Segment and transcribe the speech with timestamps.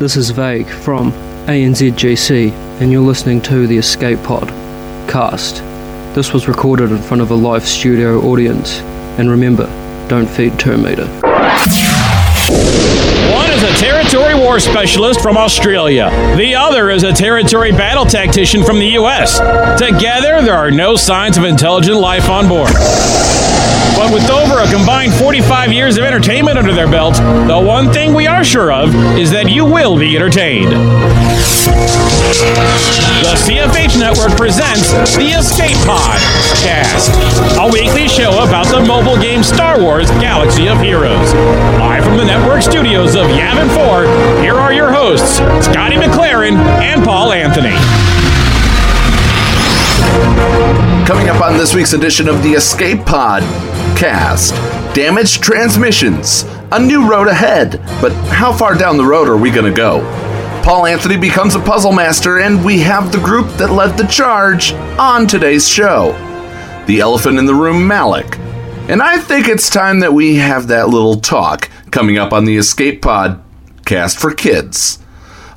[0.00, 1.12] This is Vague from
[1.46, 4.48] ANZGC, and you're listening to the Escape Pod
[5.06, 5.56] cast.
[6.14, 8.80] This was recorded in front of a live studio audience,
[9.18, 9.66] and remember,
[10.08, 11.04] don't feed Terminator.
[13.30, 16.08] One is a territory war specialist from Australia.
[16.34, 19.38] The other is a territory battle tactician from the U.S.
[19.78, 22.70] Together, there are no signs of intelligent life on board.
[24.00, 28.14] But with over a combined 45 years of entertainment under their belt, the one thing
[28.14, 30.72] we are sure of is that you will be entertained.
[33.20, 36.16] The CFH Network presents the Escape Pod
[36.64, 37.12] Cast,
[37.60, 41.34] a weekly show about the mobile game Star Wars Galaxy of Heroes.
[41.76, 45.36] Live from the network studios of Yavin 4, here are your hosts,
[45.68, 47.76] Scotty McLaren and Paul Anthony.
[51.10, 53.42] Coming up on this week's edition of the Escape Pod
[53.98, 54.54] cast
[54.94, 59.68] damaged transmissions, a new road ahead, but how far down the road are we going
[59.68, 60.02] to go?
[60.62, 64.72] Paul Anthony becomes a puzzle master, and we have the group that led the charge
[65.00, 66.12] on today's show
[66.86, 68.38] the elephant in the room, Malak.
[68.88, 72.56] And I think it's time that we have that little talk coming up on the
[72.56, 73.42] Escape Pod
[73.84, 75.00] cast for kids.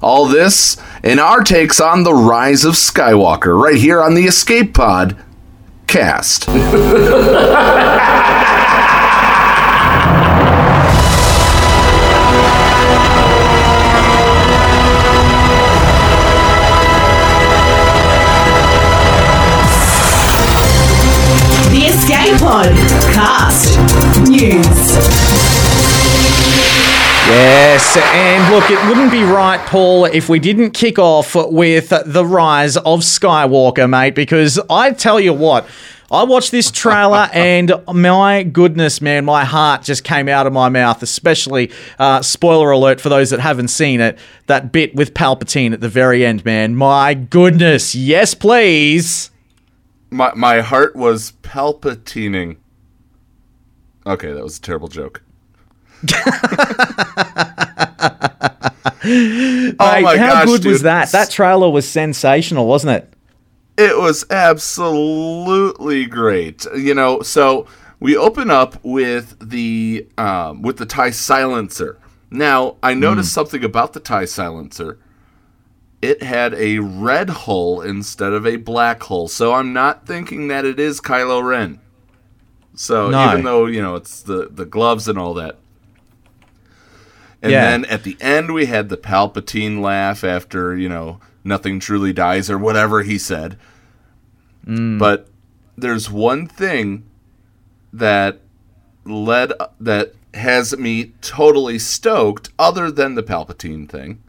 [0.02, 4.74] All this and our takes on the rise of Skywalker right here on the Escape
[4.74, 5.16] Pod
[5.94, 6.48] cast.
[6.48, 6.54] The
[21.86, 22.83] Escape Pod
[27.28, 32.26] Yes, and look, it wouldn't be right, Paul, if we didn't kick off with the
[32.26, 35.68] rise of Skywalker, mate, because I tell you what.
[36.12, 40.70] I watched this trailer and my goodness, man, my heart just came out of my
[40.70, 41.02] mouth.
[41.02, 45.82] Especially, uh, spoiler alert for those that haven't seen it, that bit with Palpatine at
[45.82, 46.76] the very end, man.
[46.76, 49.32] My goodness, yes, please.
[50.12, 52.58] My my heart was palpitating.
[54.06, 55.23] Okay, that was a terrible joke.
[59.06, 61.12] Oh my how gosh, good was that?
[61.12, 63.14] That trailer was sensational, wasn't it?
[63.78, 66.66] It was absolutely great.
[66.76, 67.68] You know, so
[68.00, 71.98] we open up with the um, with the tie silencer.
[72.32, 74.98] Now, I noticed something about the tie silencer.
[76.02, 80.66] It had a red hole instead of a black hole, so I'm not thinking that
[80.66, 81.80] it is Kylo Ren.
[82.76, 83.32] So No.
[83.32, 85.58] even though you know it's the the gloves and all that,
[87.44, 87.70] and Yeah.
[87.70, 92.50] then at the end we had the Palpatine laugh after you know nothing truly dies
[92.50, 93.58] or whatever he said.
[94.66, 94.98] Mm.
[94.98, 95.28] But
[95.78, 97.04] there's one thing
[97.92, 98.40] that
[99.06, 104.24] led that has me totally stoked, other than the Palpatine thing.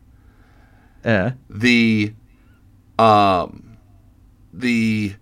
[1.04, 1.32] Yeah.
[1.48, 2.12] The
[2.98, 3.76] um
[4.52, 5.14] the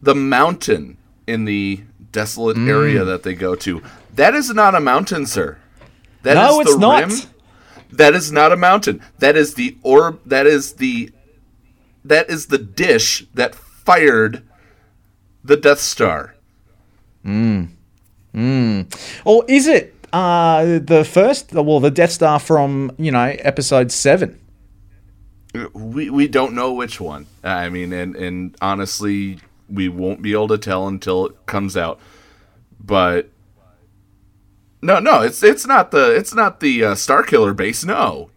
[0.00, 0.96] the mountain
[1.26, 1.82] in the
[2.12, 3.06] desolate area mm.
[3.06, 3.82] that they go to.
[4.14, 5.58] That is not a mountain, sir.
[6.22, 7.00] That No, is it's the not.
[7.08, 7.18] rim.
[7.92, 9.00] That is not a mountain.
[9.18, 10.20] That is the orb.
[10.26, 11.10] That is the
[12.04, 14.42] that is the dish that fired
[15.44, 16.34] the Death Star.
[17.24, 17.68] Mm.
[18.34, 19.20] Mm.
[19.24, 24.38] Or is it uh, the first, well, the Death Star from, you know, episode seven?
[25.72, 27.26] We we don't know which one.
[27.42, 29.38] I mean, and and honestly,
[29.70, 31.98] we won't be able to tell until it comes out.
[32.78, 33.30] But
[34.86, 37.84] no, no, it's it's not the it's not the uh, Star Killer base.
[37.84, 38.30] No,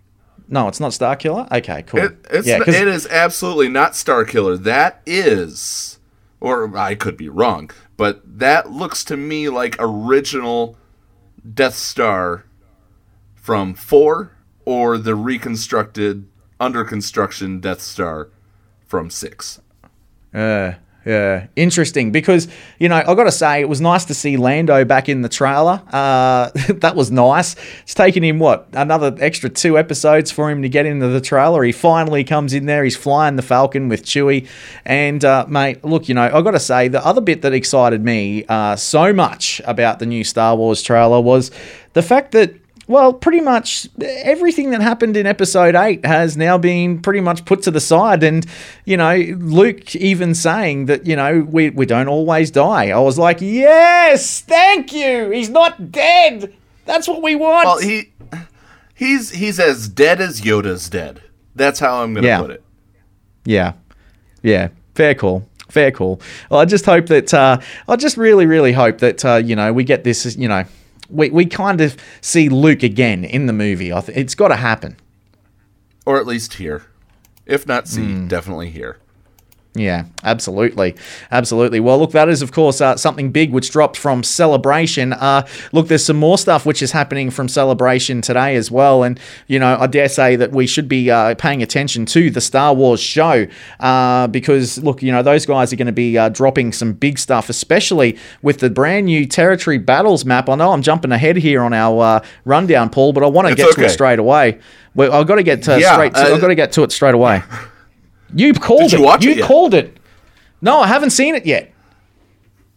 [0.48, 1.48] No, it's not Star Killer?
[1.52, 2.00] Okay, cool.
[2.02, 4.58] it, it's yeah, it is absolutely not Star Killer.
[4.58, 6.00] That is,
[6.42, 10.76] or I could be wrong, but that looks to me like original
[11.54, 12.46] Death Star
[13.36, 14.32] from four
[14.66, 16.28] or the reconstructed
[16.60, 18.30] under construction Death Star
[18.86, 19.62] from six.
[20.34, 20.78] Yeah,
[21.10, 22.48] yeah, interesting because
[22.78, 25.30] you know I got to say it was nice to see Lando back in the
[25.30, 25.82] trailer.
[25.92, 27.56] Uh, that was nice.
[27.82, 31.64] It's taken him what another extra two episodes for him to get into the trailer.
[31.64, 32.84] He finally comes in there.
[32.84, 34.48] He's flying the Falcon with Chewie,
[34.86, 38.04] and uh, mate, look, you know I got to say the other bit that excited
[38.04, 41.50] me uh, so much about the new Star Wars trailer was
[41.94, 42.54] the fact that
[42.90, 47.62] well, pretty much everything that happened in episode 8 has now been pretty much put
[47.62, 48.24] to the side.
[48.24, 48.44] And,
[48.84, 52.90] you know, Luke even saying that, you know, we, we don't always die.
[52.90, 55.30] I was like, yes, thank you.
[55.30, 56.52] He's not dead.
[56.86, 57.66] That's what we want.
[57.68, 58.12] Well, he
[58.96, 61.22] he's he's as dead as Yoda's dead.
[61.54, 62.42] That's how I'm gonna Yeah.
[62.42, 62.64] put it.
[63.46, 63.74] Yeah.
[64.42, 64.70] Yeah.
[64.96, 65.48] Fair call.
[65.70, 66.20] Fair call.
[66.50, 69.72] Well, I just hope that, uh, I just really, really hope that, uh, you know,
[69.72, 70.64] we get this, you know,
[71.10, 73.92] we, we kind of see Luke again in the movie.
[73.92, 74.98] I th- it's got to happen.
[76.06, 76.84] or at least here.
[77.46, 78.28] If not see, hmm.
[78.28, 78.98] definitely here.
[79.80, 80.98] Yeah, absolutely,
[81.32, 81.80] absolutely.
[81.80, 85.14] Well, look, that is of course uh, something big which dropped from Celebration.
[85.14, 89.18] Uh, look, there's some more stuff which is happening from Celebration today as well, and
[89.48, 92.74] you know, I dare say that we should be uh, paying attention to the Star
[92.74, 93.48] Wars show
[93.80, 97.18] uh, because look, you know, those guys are going to be uh, dropping some big
[97.18, 100.50] stuff, especially with the brand new Territory Battles map.
[100.50, 103.56] I know I'm jumping ahead here on our uh, rundown, Paul, but I want to
[103.56, 104.60] get to it straight away.
[104.94, 106.14] Well, I've got to get to Yeah, straight.
[106.16, 107.44] To, I've got to get to it straight away.
[108.34, 109.06] You called Did you it.
[109.06, 109.98] watch you it called it.
[110.62, 111.72] No, I haven't seen it yet.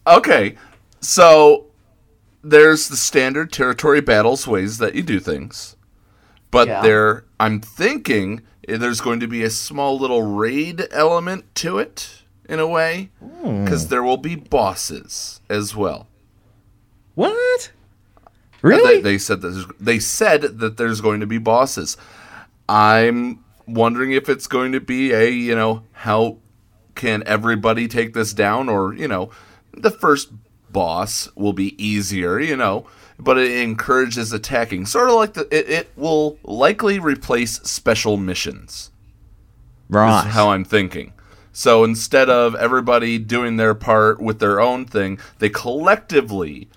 [0.07, 0.57] Okay,
[1.01, 1.67] so
[2.43, 5.77] there's the standard territory battles ways that you do things,
[6.51, 6.83] but Yeah.
[6.83, 12.59] there, I'm thinking there's going to be a small little raid element to it in
[12.59, 13.65] a way, Hmm.
[13.65, 16.09] because there will be bosses as well.
[17.15, 17.71] What?
[18.63, 19.01] Really?
[19.01, 21.97] they said that they said that there's going to be bosses.
[22.69, 26.39] I'm wondering if it's going to be a you know how
[26.95, 29.31] can everybody take this down or you know
[29.73, 30.31] the first
[30.71, 32.87] boss will be easier you know
[33.19, 38.91] but it encourages attacking sort of like the it, it will likely replace special missions
[39.93, 40.27] right.
[40.27, 41.13] is how I'm thinking.
[41.53, 46.69] So instead of everybody doing their part with their own thing, they collectively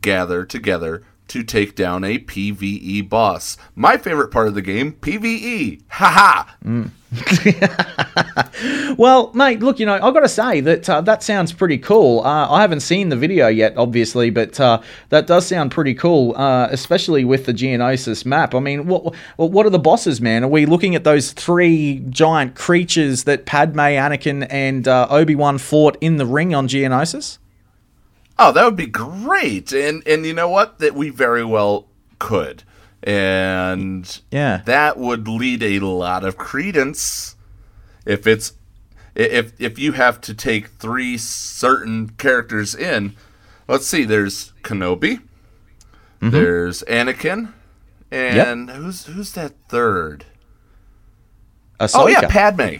[0.00, 3.56] gather together to take down a PvE boss.
[3.74, 5.80] My favorite part of the game, PvE.
[5.88, 6.44] Haha.
[8.98, 12.20] well, mate, look, you know, I've got to say that uh, that sounds pretty cool.
[12.20, 16.36] Uh, I haven't seen the video yet, obviously, but uh, that does sound pretty cool,
[16.36, 18.54] uh, especially with the Geonosis map.
[18.54, 20.44] I mean, what what are the bosses, man?
[20.44, 25.56] Are we looking at those three giant creatures that Padme, Anakin, and uh, Obi Wan
[25.56, 27.38] fought in the ring on Geonosis?
[28.44, 29.72] Oh, that would be great.
[29.72, 30.78] And and you know what?
[30.80, 31.86] That we very well
[32.18, 32.64] could.
[33.04, 34.62] And Yeah.
[34.64, 37.36] that would lead a lot of credence
[38.06, 38.54] if it's
[39.14, 43.14] if if you have to take three certain characters in.
[43.68, 44.04] Let's see.
[44.04, 45.20] There's Kenobi.
[46.20, 46.30] Mm-hmm.
[46.30, 47.52] There's Anakin,
[48.10, 50.24] and who's who's that third?
[51.80, 51.90] Ahsoka.
[51.94, 52.76] Oh yeah, Padme.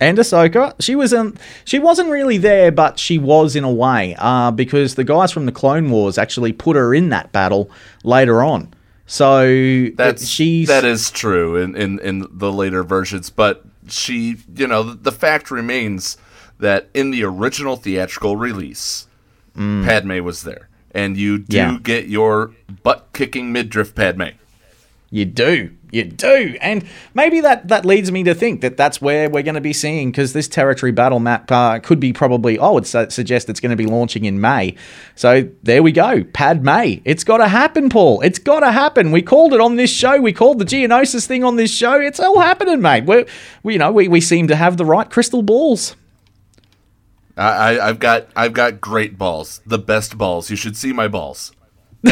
[0.00, 0.74] And Ahsoka.
[0.80, 1.36] She was in.
[1.64, 5.46] She wasn't really there, but she was in a way, uh, because the guys from
[5.46, 7.70] the Clone Wars actually put her in that battle
[8.04, 8.72] later on.
[9.06, 14.66] So That's she's that is true in, in in the later versions, but she, you
[14.66, 16.16] know, the, fact remains
[16.58, 19.06] that in the original theatrical release,
[19.54, 21.72] Padme was there, and you do Mm.
[21.72, 21.78] Yeah.
[21.82, 22.50] get your
[22.82, 24.30] butt kicking midriff Padme.
[25.10, 25.70] You do.
[25.92, 26.56] You do.
[26.60, 26.84] And
[27.14, 30.10] maybe that, that leads me to think that that's where we're going to be seeing,
[30.10, 33.70] because this territory battle map uh, could be probably, I would su- suggest it's going
[33.70, 34.74] to be launching in May.
[35.14, 36.24] So there we go.
[36.24, 37.02] Pad May.
[37.04, 38.20] It's got to happen, Paul.
[38.22, 39.12] It's got to happen.
[39.12, 40.20] We called it on this show.
[40.20, 42.00] We called the Geonosis thing on this show.
[42.00, 43.04] It's all happening, mate.
[43.04, 43.24] We're,
[43.62, 45.94] we, you know, we, we seem to have the right crystal balls.
[47.36, 50.50] I, I, I've got I've got great balls, the best balls.
[50.50, 51.52] You should see my balls.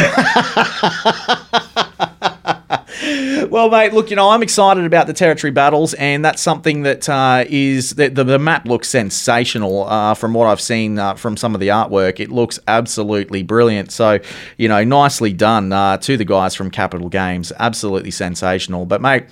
[3.50, 7.08] Well, mate, look, you know, I'm excited about the territory battles, and that's something that
[7.08, 11.36] uh, is that the, the map looks sensational uh, from what I've seen uh, from
[11.36, 12.20] some of the artwork.
[12.20, 13.92] It looks absolutely brilliant.
[13.92, 14.18] So,
[14.56, 17.52] you know, nicely done uh, to the guys from Capital Games.
[17.58, 18.86] Absolutely sensational.
[18.86, 19.24] But, mate,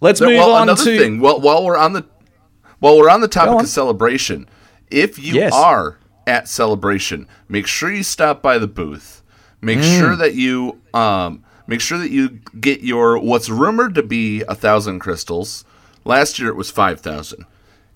[0.00, 0.98] let's move well, on another to.
[0.98, 1.20] thing.
[1.20, 2.06] Well, while we're on the
[2.78, 3.60] while we're on the topic on.
[3.60, 4.48] of celebration,
[4.90, 5.52] if you Yes.
[5.52, 9.22] are at celebration, make sure you stop by the booth.
[9.60, 9.98] Make Mm.
[9.98, 14.56] sure that you um make sure that you get your what's rumored to be a
[14.56, 15.64] thousand crystals.
[16.04, 17.46] Last year it was five thousand.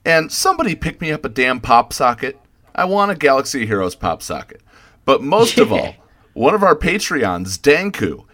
[0.05, 2.39] And somebody pick me up a damn pop socket.
[2.75, 4.63] I want a Galaxy Heroes pop socket.
[5.05, 5.97] But most of all,
[6.35, 8.25] one of our Patreons, Danku,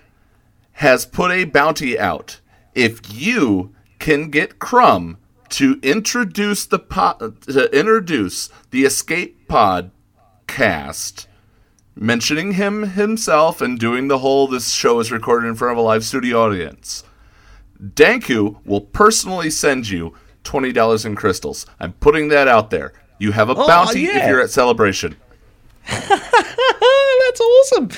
[0.73, 2.41] has put a bounty out.
[2.75, 5.17] If you can get Crumb
[5.51, 9.91] to introduce the po- to introduce the Escape Pod
[10.47, 11.29] cast,
[12.01, 15.87] mentioning him himself and doing the whole this show is recorded in front of a
[15.87, 17.05] live studio audience,
[17.81, 21.67] Danku will personally send you twenty dollars in crystals.
[21.79, 22.95] I'm putting that out there.
[23.19, 24.29] You have a oh, bounty if yeah.
[24.29, 25.15] you're at celebration.
[25.91, 27.89] that's awesome.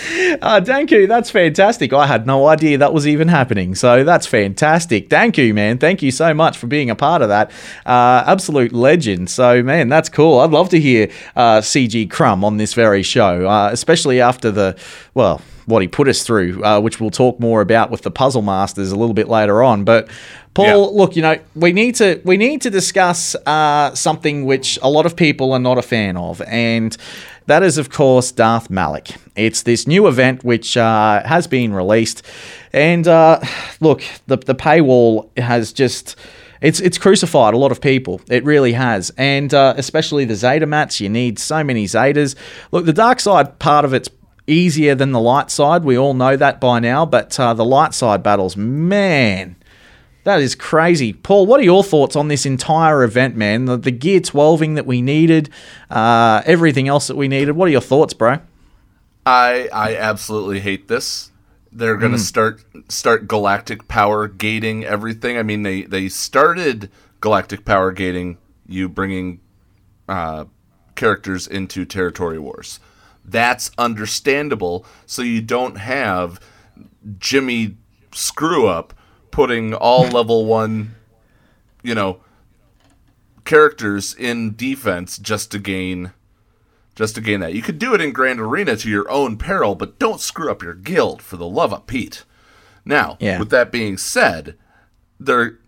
[0.42, 1.06] Uh, thank you.
[1.06, 1.92] That's fantastic.
[1.92, 3.74] I had no idea that was even happening.
[3.74, 5.08] So that's fantastic.
[5.10, 5.78] Thank you, man.
[5.78, 7.50] Thank you so much for being a part of that.
[7.86, 9.30] Uh, absolute legend.
[9.30, 10.40] So, man, that's cool.
[10.40, 14.76] I'd love to hear uh, CG Crumb on this very show, uh, especially after the,
[15.14, 18.42] well, what he put us through, uh, which we'll talk more about with the Puzzle
[18.42, 19.84] Masters a little bit later on.
[19.84, 20.08] But
[20.54, 20.74] Paul, Yeah.
[21.00, 25.06] look, you know, we need to we need to discuss uh, something which a lot
[25.06, 26.94] of people are not a fan of, and
[27.52, 29.08] that is, of course, Darth Malak.
[29.36, 32.22] It's this new event which uh, has been released.
[32.72, 33.40] And uh,
[33.78, 36.16] look, the the paywall has just.
[36.62, 38.20] It's, it's crucified a lot of people.
[38.30, 39.10] It really has.
[39.18, 41.00] And uh, especially the Zeta mats.
[41.00, 42.36] You need so many Zetas.
[42.70, 44.08] Look, the dark side part of it's
[44.46, 45.82] easier than the light side.
[45.82, 47.04] We all know that by now.
[47.04, 49.56] But uh, the light side battles, man,
[50.24, 51.12] that is crazy.
[51.12, 53.64] Paul, what are your thoughts on this entire event, man?
[53.64, 55.50] The, the gear 12ing that we needed,
[55.90, 57.52] uh, everything else that we needed.
[57.52, 58.38] What are your thoughts, bro?
[59.24, 61.30] I I absolutely hate this.
[61.70, 65.38] They're going to start start galactic power gating everything.
[65.38, 69.40] I mean, they they started galactic power gating you bringing
[70.08, 70.46] uh,
[70.94, 72.80] characters into territory wars.
[73.24, 74.84] That's understandable.
[75.06, 76.40] So you don't have
[77.18, 77.76] Jimmy
[78.12, 78.92] screw up
[79.32, 80.94] putting all level one,
[81.82, 82.20] you know,
[83.44, 86.12] characters in defense just to gain
[86.94, 87.54] just to gain that.
[87.54, 90.62] You could do it in Grand Arena to your own peril, but don't screw up
[90.62, 92.24] your guild for the love of Pete.
[92.84, 93.38] Now, Yeah.
[93.38, 94.56] with that being said,
[95.18, 95.58] there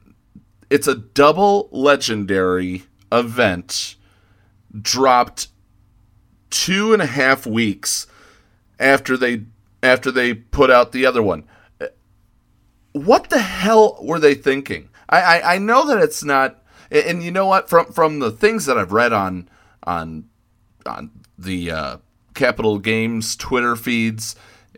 [0.71, 3.97] it's a double legendary event
[4.79, 5.49] dropped
[6.51, 8.07] two and a half weeks
[8.79, 9.45] after they
[9.83, 11.45] after they put out the other one.
[12.95, 14.89] What the hell were they thinking?
[15.09, 18.31] I, I, I know that it's not and and you know what from from the
[18.31, 19.49] things that I've read on
[19.83, 20.29] on
[20.87, 21.97] on the uh,
[22.35, 24.37] Capital Games Twitter feeds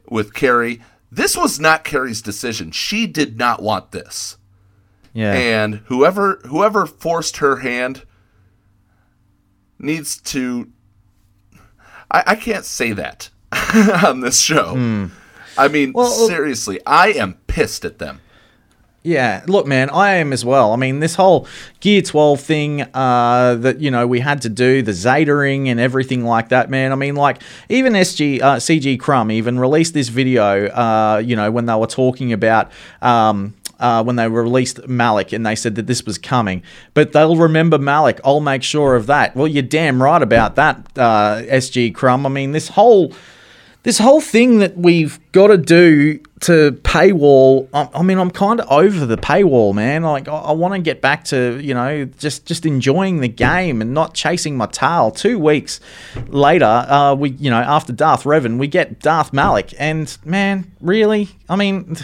[0.09, 0.81] with Carrie,
[1.11, 2.71] this was not Carrie's decision.
[2.71, 4.37] She did not want this.
[5.13, 5.33] Yeah.
[5.33, 8.05] And whoever whoever forced her hand
[9.79, 10.71] needs to
[12.11, 13.31] I, I can't say that
[14.05, 14.75] on this show.
[15.59, 18.21] I mean, Well, uh, seriously, I am pissed at them.
[19.07, 20.73] Yeah, look, man, I am as well.
[20.73, 21.47] I mean, this whole
[21.79, 26.25] Gear 12 thing uh, that, you know, we had to do, the Zetaing and everything
[26.25, 26.91] like that, man.
[26.91, 31.53] I mean, like, even SG, uh, CG Crumb even released this video, uh, you know,
[31.53, 32.73] when they were talking about.
[33.01, 36.63] Um, uh, when they released Malak and they said that this was coming.
[36.95, 38.21] But they'll remember Malak.
[38.25, 39.37] I'll make sure of that.
[39.37, 42.25] Well, you're damn right about that, uh, SG Crumb.
[42.25, 43.13] I mean, this whole
[43.87, 48.61] this whole thing that we've got to do to paywall I, I mean i'm kind
[48.61, 50.03] of over the paywall man.
[50.03, 53.81] Like i, I want to get back to you know just just enjoying the game
[53.81, 55.13] and not chasing my tail.
[55.13, 55.79] Two weeks
[56.27, 61.29] later uh, we you know after darth revan we get darth malak and man really?
[61.49, 61.97] I mean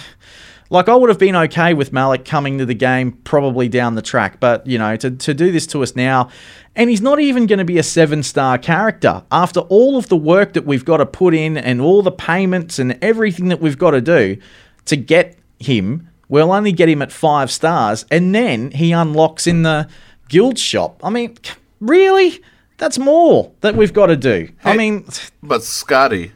[0.72, 4.00] like I would have been okay with Malak coming to the game probably down the
[4.00, 6.30] track, but you know, to, to do this to us now,
[6.74, 10.16] and he's not even going to be a seven star character after all of the
[10.16, 13.76] work that we've got to put in and all the payments and everything that we've
[13.76, 14.38] got to do
[14.86, 16.08] to get him.
[16.30, 19.90] We'll only get him at five stars, and then he unlocks in the
[20.30, 21.02] guild shop.
[21.04, 21.36] I mean,
[21.80, 22.40] really?
[22.78, 24.48] That's more that we've got to do.
[24.64, 25.04] I mean,
[25.42, 26.32] But Scotty,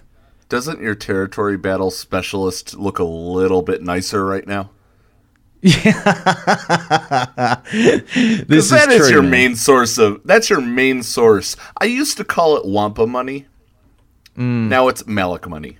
[0.49, 4.71] doesn't your territory battle specialist look a little bit nicer right now?
[5.63, 5.75] this
[8.45, 9.31] Because that is true, your man.
[9.31, 11.57] main source of that's your main source.
[11.81, 13.47] I used to call it Wampa money.
[14.37, 14.69] Mm.
[14.69, 15.79] Now it's Malak money.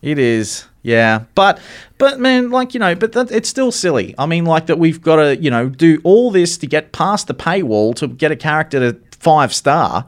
[0.00, 1.24] It is, yeah.
[1.34, 1.58] But,
[1.98, 4.14] but man, like you know, but that, it's still silly.
[4.18, 7.26] I mean, like that we've got to, you know, do all this to get past
[7.26, 10.06] the paywall to get a character to five star,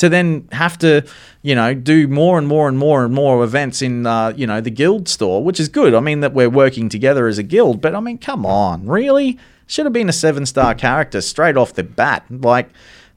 [0.00, 1.02] to then have to,
[1.42, 4.60] you know, do more and more and more and more events in, uh, you know,
[4.60, 5.94] the guild store, which is good.
[5.94, 9.38] I mean that we're working together as a guild, but I mean, come on, really?
[9.66, 12.24] Should have been a seven star character straight off the bat.
[12.28, 12.68] Like,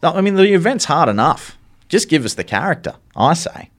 [0.03, 1.57] I mean, the event's hard enough.
[1.89, 3.69] Just give us the character, I say.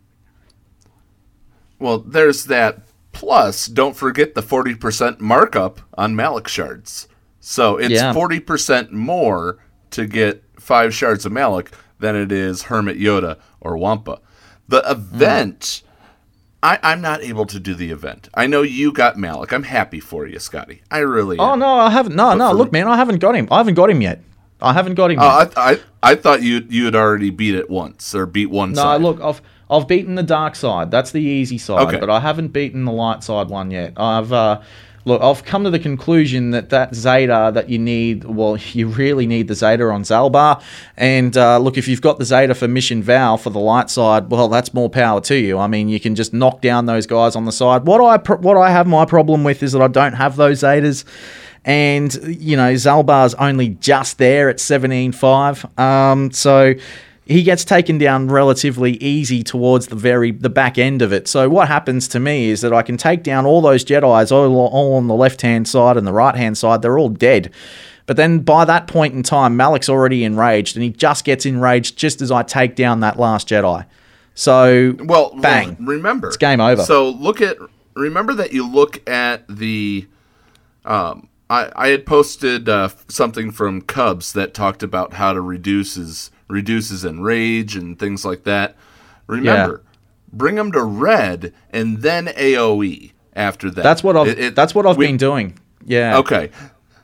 [1.78, 2.80] Well, there's that.
[3.12, 7.06] Plus, don't forget the 40% markup on Malak shards.
[7.40, 8.12] So it's Yeah.
[8.12, 9.58] 40% more
[9.90, 14.20] to get five shards of Malak than it is Hermit Yoda or Wampa.
[14.68, 15.82] The event,
[16.62, 18.28] I, I'm not able to do the event.
[18.34, 19.52] I know you got Malak.
[19.52, 20.82] I'm happy for you, Scotty.
[20.90, 21.58] I really Oh am.
[21.58, 22.16] no, I haven't.
[22.16, 22.50] No, no.
[22.50, 23.48] for- Look, man, I haven't got him.
[23.50, 24.20] I haven't got him yet.
[24.62, 25.18] I haven't got him.
[25.20, 25.52] Oh, yet.
[25.58, 28.82] I, I, I thought you you had already beat it once or beat one no,
[28.82, 29.02] side.
[29.02, 30.90] look, I've I've beaten the dark side.
[30.90, 31.98] That's the easy side, Okay.
[31.98, 33.92] but I haven't beaten the light side one yet.
[33.96, 34.60] I've uh,
[35.04, 39.26] look, I've come to the conclusion that that Zeta that you need, well, you really
[39.26, 40.62] need the Zeta on Zaalbar.
[40.96, 44.30] And uh, look, if you've got the Zeta for Mission Vao for the light side,
[44.30, 45.58] well, that's more power to you.
[45.58, 47.87] I mean, you can just knock down those guys on the side.
[47.87, 51.04] What I what I have my problem with is that I don't have those Zetas.
[51.64, 56.75] and you know Zaalbar's only just there at 17.5 um, so
[57.26, 61.26] he gets taken down relatively easy towards the very the back end of it.
[61.26, 64.54] So what happens to me is that I can take down all those Jedi's all,
[64.56, 66.82] all on the left hand side and the right hand side.
[66.82, 67.50] They're all dead.
[68.06, 71.96] But then by that point in time Malak's already enraged and he just gets enraged
[71.96, 73.86] just as I take down that last Jedi.
[74.34, 75.76] So Well, bang.
[75.80, 76.82] remember, It's game over.
[76.82, 77.56] So look at
[77.94, 80.06] remember that you look at the.
[80.84, 85.94] Um, I, I had posted uh, something from Cubs that talked about how to reduce
[85.94, 88.76] his reduces in rage and things like that.
[89.26, 89.82] Remember,
[90.32, 93.82] bring them to red and then AOE after that.
[93.82, 94.28] That's what I've.
[94.28, 95.58] It- it- that's what I've we- been doing.
[95.84, 96.18] Yeah.
[96.18, 96.50] Okay.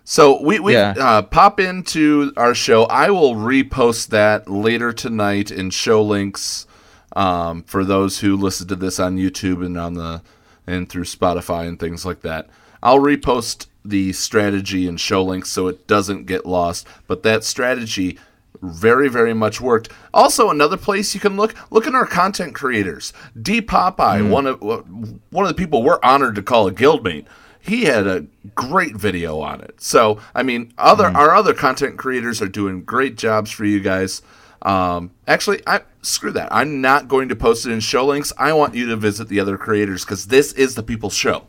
[0.05, 0.95] So we, we Yeah.
[0.99, 2.85] uh, pop into our show.
[2.85, 6.67] I will repost that later tonight in show links
[7.15, 10.23] um, for those who listen to this on YouTube and on the
[10.67, 12.49] and through Spotify and things like that.
[12.83, 16.87] I'll repost the strategy and show links so it doesn't get lost.
[17.07, 18.19] But that strategy
[18.63, 19.89] very very much worked.
[20.13, 23.13] Also, another place you can look look at our content creators.
[23.41, 27.27] D Popeye, one of one of the people we're honored to call a guildmate.
[27.63, 29.83] He had a great video on it.
[29.83, 34.23] So, I mean, other our other content creators are doing great jobs for you guys.
[34.63, 36.49] Um, actually, I screw that.
[36.53, 38.33] I'm not going to post it in show links.
[38.39, 41.47] I want you to visit the other creators because this is the people's show.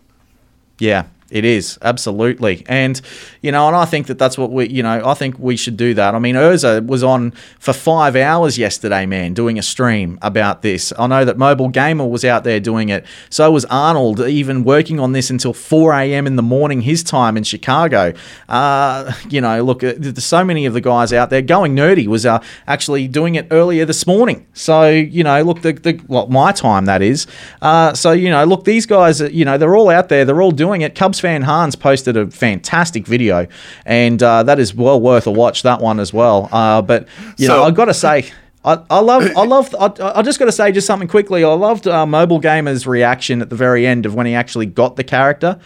[0.80, 3.00] Yeah, it is absolutely, and
[3.42, 5.78] you know, and I think that that's what we, you know, I think we should
[5.78, 6.16] do that.
[6.16, 10.92] I mean, Urza was on for five hours yesterday, man, doing a stream about this.
[11.00, 13.06] I know that Mobile Gamer was out there doing it.
[13.30, 16.28] So was Arnold, even working on this until four a.m.
[16.28, 18.14] in the morning his time in Chicago.
[18.50, 21.42] Uh, you know, look, uh, there's so many of the guys out there.
[21.42, 24.46] Going nerdy was uh, actually doing it earlier this morning.
[24.54, 27.28] So you know, look, the, the well, my time that is.
[27.62, 30.26] Uh, so you know, look, these guys, uh, you know, they're all out there.
[30.26, 30.96] They're all doing it.
[30.96, 33.48] Cubs fan Hans posted a fantastic video,
[33.86, 35.64] and uh, that is well worth a watch.
[35.64, 36.50] That one as well.
[36.52, 38.30] Uh, but you know, I've got to say.
[38.64, 41.44] I, I love, I love, I, I just got to say just something quickly.
[41.44, 44.98] I loved uh, Mobile Gamer's reaction at the very end of when he actually got
[44.98, 45.60] the character.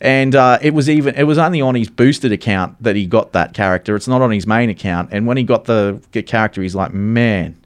[0.00, 3.32] And uh, it was even, it was only on his boosted account that he got
[3.32, 3.96] that character.
[3.96, 5.08] It's not on his main account.
[5.10, 7.56] And when he got the, the character, he's like, man,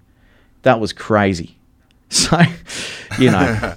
[0.62, 1.56] that was crazy.
[2.12, 2.40] So,
[3.20, 3.74] you know,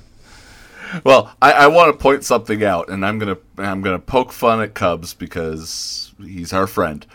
[1.03, 4.61] Well, I, I want to point something out, and I'm gonna I'm gonna poke fun
[4.61, 7.05] at Cubs because he's our friend.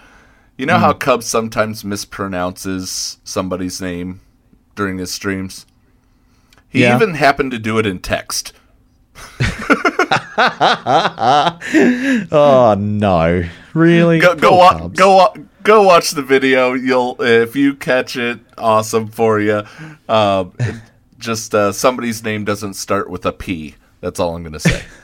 [0.57, 4.21] You know how Cubs sometimes mispronounces somebody's name
[4.75, 5.67] during his streams.
[6.69, 6.97] He Yeah.
[6.97, 8.53] even happened to do it in text.
[12.33, 14.19] oh no, really?
[14.21, 14.99] Go go Poor wa- Cubs.
[14.99, 16.75] go go watch the video.
[16.75, 19.63] You'll if you catch it, awesome for you.
[20.09, 20.53] Um,
[21.19, 23.75] just uh, somebody's name doesn't start with a P.
[24.01, 24.85] That's all I'm gonna say.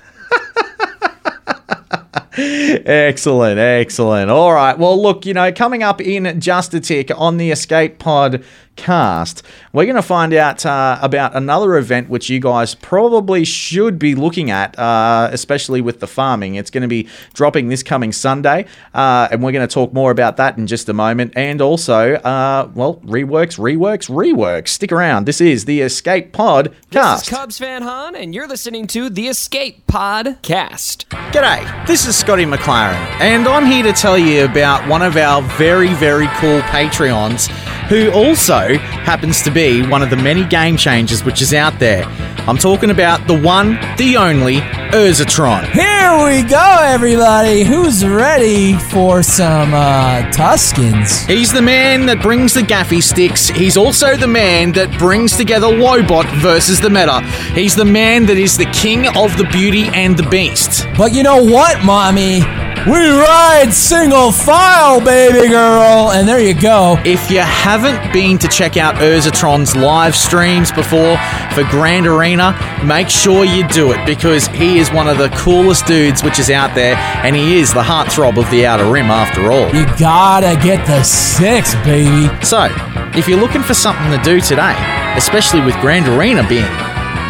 [2.37, 4.29] Excellent, excellent.
[4.29, 4.77] All right.
[4.77, 8.45] Well, look, you know, coming up in just a tick on the Escape Pod
[8.77, 13.99] cast, we're going to find out uh, about another event which you guys probably should
[13.99, 16.55] be looking at, uh, especially with the farming.
[16.55, 20.11] It's going to be dropping this coming Sunday, uh, and we're going to talk more
[20.11, 21.33] about that in just a moment.
[21.37, 24.69] And also, uh, well, reworks, reworks, reworks.
[24.69, 25.27] Stick around.
[25.27, 27.25] This is the Escape Pod This cast.
[27.25, 31.09] is Cubs fan Han, and you're listening to the Escape Pod Cast.
[31.09, 35.43] G'day, this is Scotty McLaren, and I'm here to tell you about one of our
[35.43, 37.49] very, very cool Patreons
[37.89, 42.05] who also happens to be one of the many game changers which is out there.
[42.47, 44.57] I'm talking about the one, the only,
[44.93, 45.71] Urzatron.
[45.71, 47.65] Here we go, everybody.
[47.65, 51.27] Who's ready for some uh, Tuskens?
[51.27, 53.49] He's the man that brings the gaffy sticks.
[53.49, 57.23] He's also the man that brings together Lobot versus the meta.
[57.55, 60.87] He's the man that is the king of the beauty and the beast.
[60.97, 62.43] But you know what, mommy?
[62.87, 66.11] We ride single file, baby girl.
[66.13, 67.01] And there you go.
[67.03, 71.17] If you haven't been to check out Urzatron's live streams before
[71.55, 72.53] for Grand Arena,
[72.85, 76.51] make sure you do it because he is one of the coolest dudes which is
[76.51, 76.95] out there
[77.25, 79.75] and he is the heartthrob of the Outer Rim after all.
[79.75, 82.29] You gotta get the six, baby.
[82.45, 82.69] So,
[83.17, 84.77] if you're looking for something to do today,
[85.17, 86.71] especially with Grand Arena being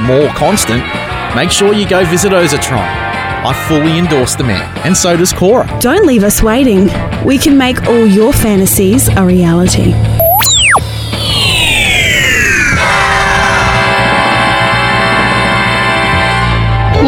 [0.03, 0.83] more constant,
[1.37, 3.04] make sure you go visit Urzatron.
[3.47, 5.69] I fully endorse the man, and so does Cora.
[5.79, 6.89] Don't leave us waiting.
[7.27, 9.93] We can make all your fantasies a reality.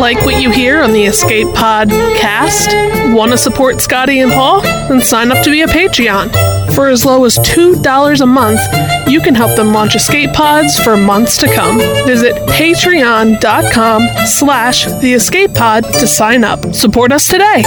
[0.07, 2.73] Like what you hear on the Escape Pod cast?
[3.13, 4.61] Want to support Scotty and Paul?
[4.61, 6.31] Then sign up to be a Patreon.
[6.77, 8.61] For as low as $2 a month,
[9.09, 11.79] you can help them launch Escape Pods for months to come.
[12.07, 16.73] Visit patreon.com slash the Escape Pod to sign up.
[16.73, 17.65] Support us today.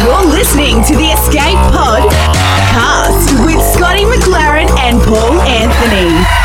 [0.00, 2.10] You're listening to the Escape Pod
[2.72, 6.43] cast with Scotty McLaren and Paul Anthony.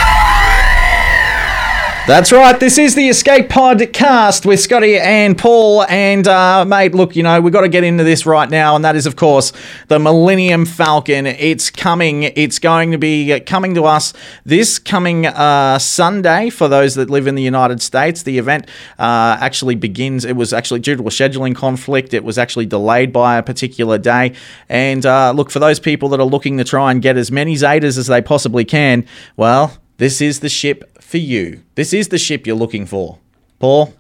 [2.10, 2.60] That's right.
[2.60, 5.84] This is the Escape Podcast with Scotty and Paul.
[5.84, 8.76] And, uh, mate, look, you know, we've got to get into this right now.
[8.76, 9.54] And that is, of course,
[9.90, 11.28] the Millennium Falcon.
[11.28, 12.24] It's coming.
[12.24, 17.28] It's going to be coming to us this coming uh, Sunday for those that live
[17.28, 18.24] in the United States.
[18.24, 18.68] The event
[18.98, 20.26] uh, actually begins.
[20.26, 22.16] It was actually due to a scheduling conflict.
[22.16, 24.34] It was actually delayed by a particular day.
[24.68, 27.54] And, uh, look, for those people that are looking to try and get as many
[27.54, 29.06] Zetas as they possibly can,
[29.38, 31.64] well, this is the ship for you.
[31.76, 33.18] This is the ship you're looking for.
[33.58, 33.96] Paul?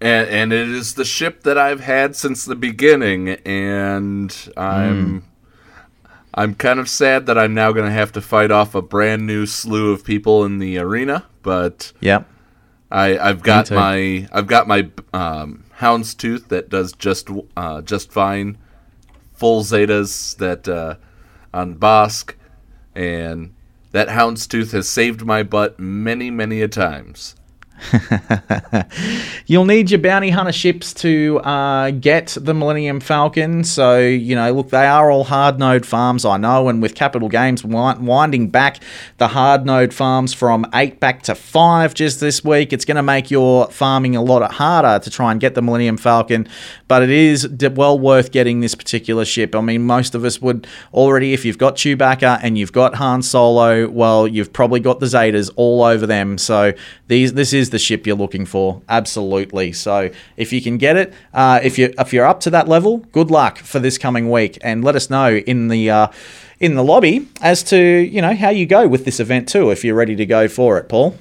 [0.00, 5.24] And, and it is the ship that I've had since the beginning, and I'm
[6.34, 9.26] I'm kind of sad that I'm now going to have to fight off a brand
[9.26, 11.24] new slew of people in the arena.
[11.42, 12.24] But yeah,
[12.90, 18.58] I I've got my I've got my um, houndstooth that does just uh, just fine,
[19.32, 20.96] full zetas that uh,
[21.54, 22.34] on Bossk,
[22.94, 23.54] and
[23.94, 27.36] that houndstooth has saved my butt many many a times.
[29.46, 33.64] You'll need your bounty hunter ships to uh, get the Millennium Falcon.
[33.64, 36.68] So, you know, look, they are all hard node farms, I know.
[36.68, 38.80] And with Capital Games winding back
[39.18, 43.02] the hard node farms from eight back to five just this week, it's going to
[43.02, 46.48] make your farming a lot harder to try and get the Millennium Falcon.
[46.88, 49.54] But it is well worth getting this particular ship.
[49.54, 53.22] I mean, most of us would already, if you've got Chewbacca and you've got Han
[53.22, 56.38] Solo, well, you've probably got the Zetas all over them.
[56.38, 56.72] So
[57.08, 59.72] these, this is the ship you're looking for, absolutely.
[59.72, 62.98] So if you can get it, uh, if you if you're up to that level,
[63.12, 65.90] good luck for this coming week, and let us know in the.
[65.90, 66.06] Uh,
[66.60, 69.84] in the lobby, as to you know how you go with this event too, if
[69.84, 71.16] you're ready to go for it, Paul.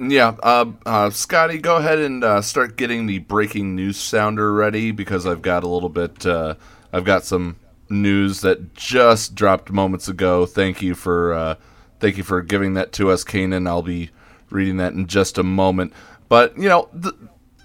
[0.00, 4.90] Yeah, uh, uh, Scotty, go ahead and uh, start getting the breaking news sounder ready
[4.90, 6.24] because I've got a little bit.
[6.24, 6.54] Uh,
[6.92, 7.56] I've got some
[7.90, 10.46] news that just dropped moments ago.
[10.46, 11.54] Thank you for uh,
[12.00, 13.68] thank you for giving that to us, Kanan.
[13.68, 14.10] I'll be
[14.50, 15.92] reading that in just a moment.
[16.28, 17.14] But you know the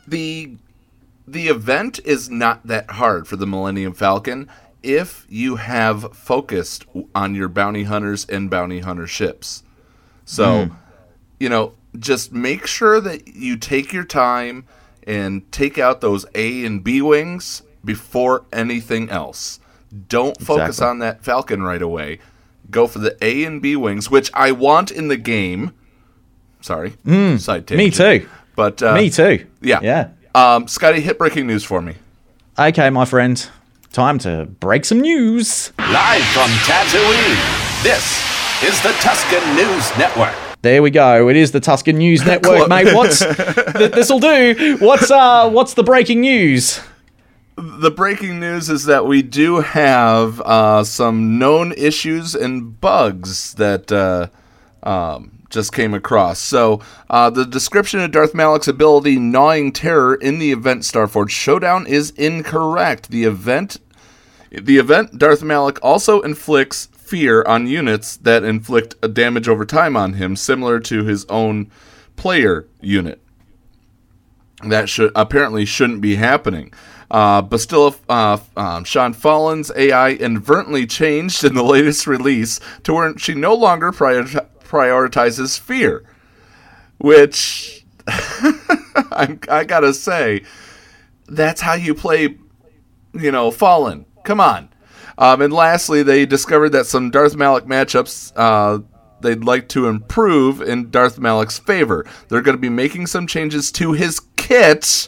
[0.08, 0.58] the
[1.28, 4.50] the event is not that hard for the Millennium Falcon
[4.84, 9.64] if you have focused on your bounty hunters and bounty hunter ships.
[10.26, 10.74] So, hmm.
[11.40, 14.66] you know, just make sure that you take your time
[15.08, 19.60] and take out those A and B wings before anything else.
[20.10, 20.90] Don't focus Exactly.
[20.90, 22.20] on that Falcon right away.
[22.70, 25.74] Go for the A and B wings, which I want in the game.
[26.64, 26.94] Sorry,
[27.40, 28.30] side Me too.
[28.56, 29.46] But uh, Me too.
[29.62, 30.10] Yeah, Yeah.
[30.34, 31.96] Um, Scotty, hit breaking news for me.
[32.58, 33.50] Okay, my friend.
[33.92, 35.74] Time to break some news.
[35.78, 40.34] Live from Tatooine, this is the Tusken News Network.
[40.62, 41.28] There we go.
[41.28, 42.94] It is the Tusken News Network, mate.
[42.96, 43.20] What's
[43.76, 44.78] th- this'll do?
[44.80, 46.80] What's uh what's the breaking news?
[47.58, 53.92] The breaking news is that we do have uh, some known issues and bugs that
[53.92, 54.28] uh,
[54.90, 56.40] um, just came across.
[56.40, 61.88] So, uh, the description of Darth Malak's ability, Gnawing Terror, in the event Starforge Showdown
[61.88, 63.10] is incorrect.
[63.10, 63.78] The event,
[64.52, 69.96] the event Darth Malak also inflicts fear on units that inflict a damage over time
[69.96, 71.70] on him, similar to his own
[72.16, 73.24] player unit
[74.70, 76.74] that should apparently shouldn't be happening.
[77.12, 83.18] Uh, still, uh, um, Sean Fallen's AI inadvertently changed in the latest release to where
[83.18, 84.26] she no longer prior-
[84.74, 86.04] prioritizes fear,
[86.98, 90.44] which I, I gotta say,
[91.28, 92.38] that's how you play,
[93.14, 94.06] you know, Fallen.
[94.24, 94.70] Come on.
[95.20, 98.82] Um, and lastly, they discovered that some Darth Malak matchups uh,
[99.22, 102.04] they'd like to improve in Darth Malak's favor.
[102.28, 105.08] They're going to be making some changes to his kit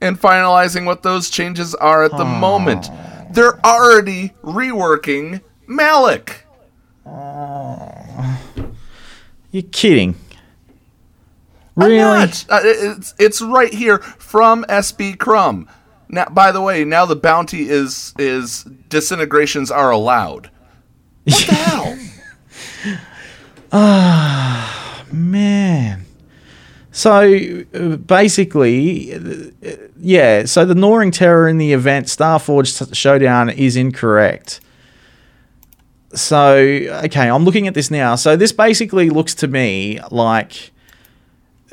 [0.00, 2.88] and finalizing what those changes are at the moment.
[3.30, 6.46] They're already reworking Malak.
[9.52, 10.14] You're kidding.
[11.76, 11.98] Really?
[11.98, 15.68] Uh, it's it's right here from CG Crumb.
[16.08, 20.50] Now, by the way, now the bounty is is disintegrations are allowed.
[21.24, 21.98] What the hell?
[23.72, 26.06] Ah, Man.
[26.90, 30.44] So uh, basically, uh, yeah.
[30.44, 34.60] So the gnawing terror in the event Starforge Showdown is incorrect.
[36.12, 38.16] So okay, I'm looking at this now.
[38.16, 40.72] So this basically looks to me like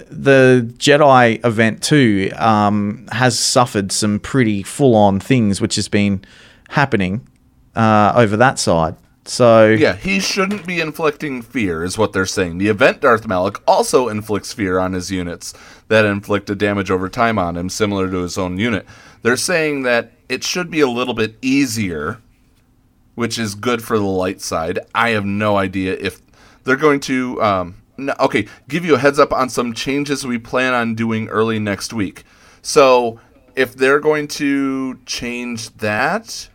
[0.09, 6.23] the Jedi event too um, has suffered some pretty full-on things, which has been
[6.69, 7.27] happening
[7.75, 8.95] uh, over that side.
[9.25, 12.59] So Yeah, he shouldn't be inflicting fear, is what they're saying.
[12.59, 15.53] The event Darth Malak also inflicts fear on his units
[15.89, 18.85] that inflict a damage over time on him, similar to his own unit.
[19.23, 22.21] They're saying that it should be a little bit easier,
[23.17, 24.77] which is good for the light side.
[24.93, 26.21] I have no idea if
[26.63, 27.41] they're going to.
[27.41, 31.27] Um, no, okay, give you a heads up on some changes we plan on doing
[31.29, 32.23] early next week.
[32.61, 33.19] So
[33.55, 36.47] if they're going to change that,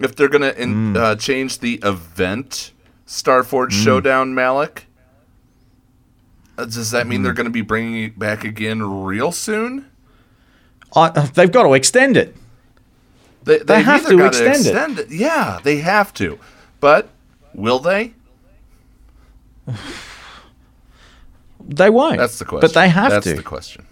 [0.00, 0.96] if they're going to Mm.
[0.96, 2.72] uh, change the event
[3.06, 4.86] Starforge Showdown Malak,
[6.56, 7.08] uh, does that Mm.
[7.10, 9.84] mean they're going to be bringing it back again real soon?
[10.96, 12.34] I, they've got to extend it.
[13.44, 15.10] They, They they've to gotta extend it.
[15.10, 16.38] Yeah, they have to.
[16.80, 17.08] But
[17.54, 18.14] will they?
[21.66, 22.18] They won't.
[22.18, 22.60] That's the question.
[22.60, 23.36] But they have That's to.
[23.36, 23.86] the question.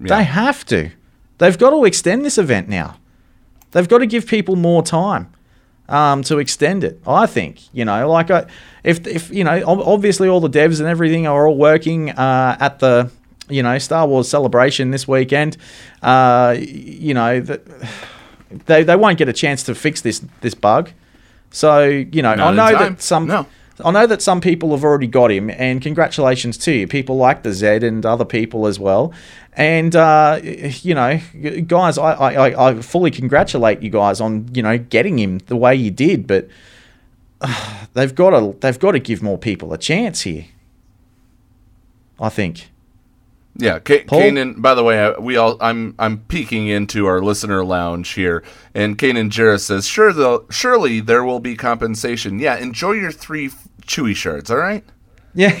[0.00, 0.90] They have to.
[1.38, 2.96] They've got to extend this event now.
[3.72, 5.30] They've got to give people more time
[5.88, 7.00] um, to extend it.
[7.06, 8.46] I think you know, like I,
[8.82, 12.78] if if you know, obviously all the devs and everything are all working uh, at
[12.78, 13.10] the
[13.48, 15.56] you know Star Wars celebration this weekend.
[16.02, 17.62] Uh, you know that
[18.66, 20.90] they they won't get a chance to fix this this bug.
[21.50, 23.26] So you know, Not I know that some.
[23.26, 23.46] No.
[23.84, 26.88] I know that some people have already got him, and congratulations to you.
[26.88, 29.12] People like the Z and other people as well.
[29.52, 31.20] And uh, you know,
[31.66, 35.54] guys, I, I, I- I fully congratulate you guys on you know getting him the
[35.56, 36.26] way you did.
[36.26, 36.48] But
[37.40, 40.46] uh, they've got to they've got to give more people a chance here.
[42.20, 42.70] I think.
[43.60, 44.20] Yeah, Paul?
[44.20, 44.62] Kanan.
[44.62, 49.30] By the way, we all I'm I'm peeking into our listener lounge here, and Kanan
[49.30, 52.38] Jarrah says, "Sure, though, surely there will be compensation.
[52.38, 54.50] Yeah, enjoy your three f- Chewie shards.
[54.50, 54.84] All right.
[55.34, 55.54] Yeah,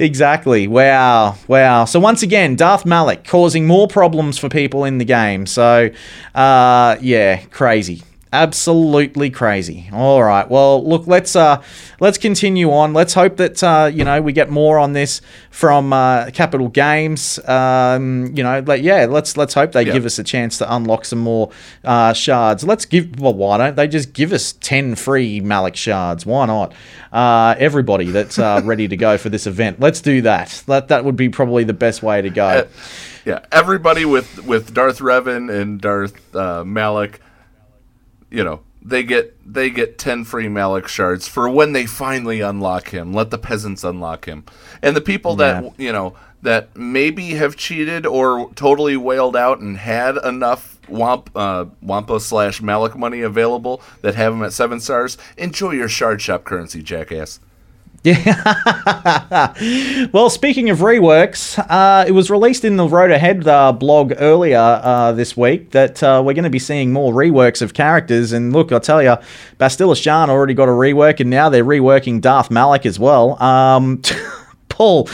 [0.00, 0.66] exactly.
[0.66, 1.84] Wow, wow.
[1.84, 5.46] So once again, Darth Malak causing more problems for people in the game.
[5.46, 5.90] So,
[6.34, 8.02] uh, yeah, crazy.
[8.32, 9.88] Absolutely crazy.
[9.92, 10.48] All right.
[10.50, 11.62] Well, look, let's uh,
[11.98, 12.92] let's continue on.
[12.92, 17.38] Let's hope that uh, you know we get more on this from uh, Capital Games.
[17.48, 19.92] Um, you know, like, yeah, let's let's hope they Yeah.
[19.94, 21.50] give us a chance to unlock some more
[21.84, 22.64] uh, shards.
[22.64, 23.18] Let's give.
[23.18, 26.26] Well, why don't they just give us ten free Malak shards?
[26.26, 26.74] Why not?
[27.12, 30.62] Uh, everybody that's uh, ready to go for this event, let's do that.
[30.66, 32.46] That that would be probably the best way to go.
[32.46, 32.66] Uh,
[33.24, 37.20] yeah, everybody with with Darth Revan and Darth uh, Malak,
[38.30, 42.88] you know, they get they get ten free Malak shards for when they finally unlock
[42.90, 43.12] him.
[43.12, 44.44] Let the peasants unlock him,
[44.82, 45.70] and the people that Yeah.
[45.78, 51.64] you know that maybe have cheated or totally wailed out and had enough Wamp uh,
[51.82, 55.18] Wampa slash Malak money available that have them at seven stars.
[55.36, 57.40] Enjoy your shard shop currency, jackass.
[60.12, 64.58] well, speaking of reworks, uh, it was released in the Road Ahead uh, blog earlier
[64.58, 68.32] uh, this week that uh, we're going to be seeing more reworks of characters.
[68.32, 69.16] And look, I'll tell you,
[69.58, 73.40] Bastila Shan already got a rework, and now they're reworking Darth Malak as well.
[73.42, 74.02] Um,
[74.68, 75.08] Paul.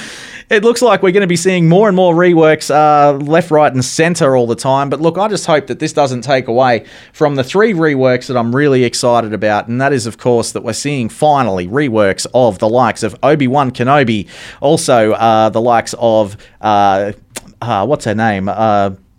[0.54, 3.72] It looks like we're going to be seeing more and more reworks uh, left, right,
[3.72, 4.88] and center all the time.
[4.88, 8.36] But look, I just hope that this doesn't take away from the three reworks that
[8.36, 9.66] I'm really excited about.
[9.66, 13.48] And that is, of course, that we're seeing finally reworks of the likes of Obi
[13.48, 14.28] Wan Kenobi,
[14.60, 17.12] also uh, the likes of, uh,
[17.60, 18.48] uh, what's her name?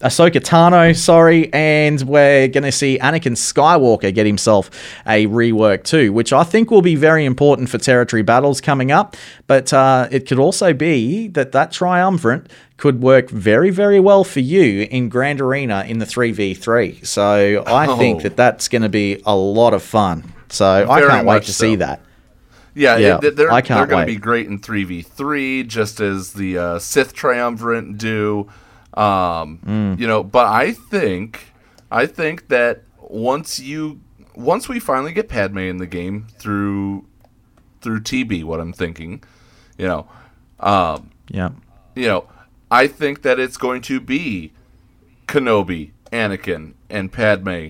[0.01, 4.69] Ahsoka Tano, sorry, and we're going to see Anakin Skywalker get himself
[5.07, 9.15] a rework too, which I think will be very important for territory battles coming up.
[9.47, 14.41] But uh, it could also be that that triumvirate could work very, very well for
[14.41, 17.05] you in Grand Arena in the 3v3.
[17.05, 17.95] So I Oh.
[17.97, 20.33] think that that's going to be a lot of fun.
[20.49, 21.63] So I can't wait to so.
[21.67, 22.01] see that.
[22.73, 26.79] Yeah, Yeah, it- they're, they're going to be great in 3v3, just as the uh,
[26.79, 28.49] Sith Triumvirate do.
[28.95, 29.99] Um, Mm.
[29.99, 31.53] You know, but I think,
[31.91, 33.99] I think that once you,
[34.35, 37.05] once we finally get Padme in the game through,
[37.81, 39.23] through TB, what I'm thinking,
[39.77, 40.07] you know,
[40.59, 41.49] um, Yeah.
[41.95, 42.25] you know,
[42.71, 44.51] I think that it's going to be
[45.27, 47.67] Kenobi, Anakin, and Padme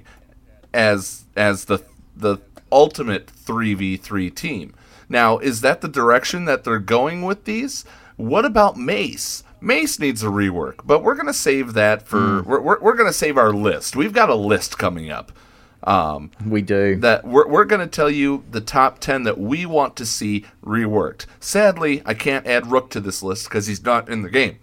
[0.74, 1.80] as as the
[2.16, 2.38] the
[2.72, 4.74] ultimate 3v3 team.
[5.10, 7.84] Now, is that the direction that they're going with these?
[8.16, 9.44] What about Mace?
[9.65, 13.10] Mace needs a rework, but we're going to save that for we're, we're, we're going
[13.10, 13.95] to save our list.
[13.95, 15.32] We've got a list coming up.
[15.84, 16.95] Um, We do.
[16.97, 20.45] that we're, we're going to tell you the top 10 that we want to see
[20.63, 21.25] reworked.
[21.39, 24.60] Sadly, I can't add Rook to this list because he's not in the game.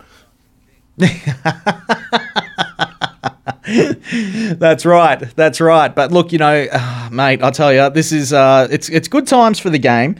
[4.58, 5.34] That's right.
[5.36, 5.94] That's right.
[5.94, 9.26] But look, you know, uh, mate, I'll tell you, this is uh, it's it's good
[9.26, 10.16] times for the game.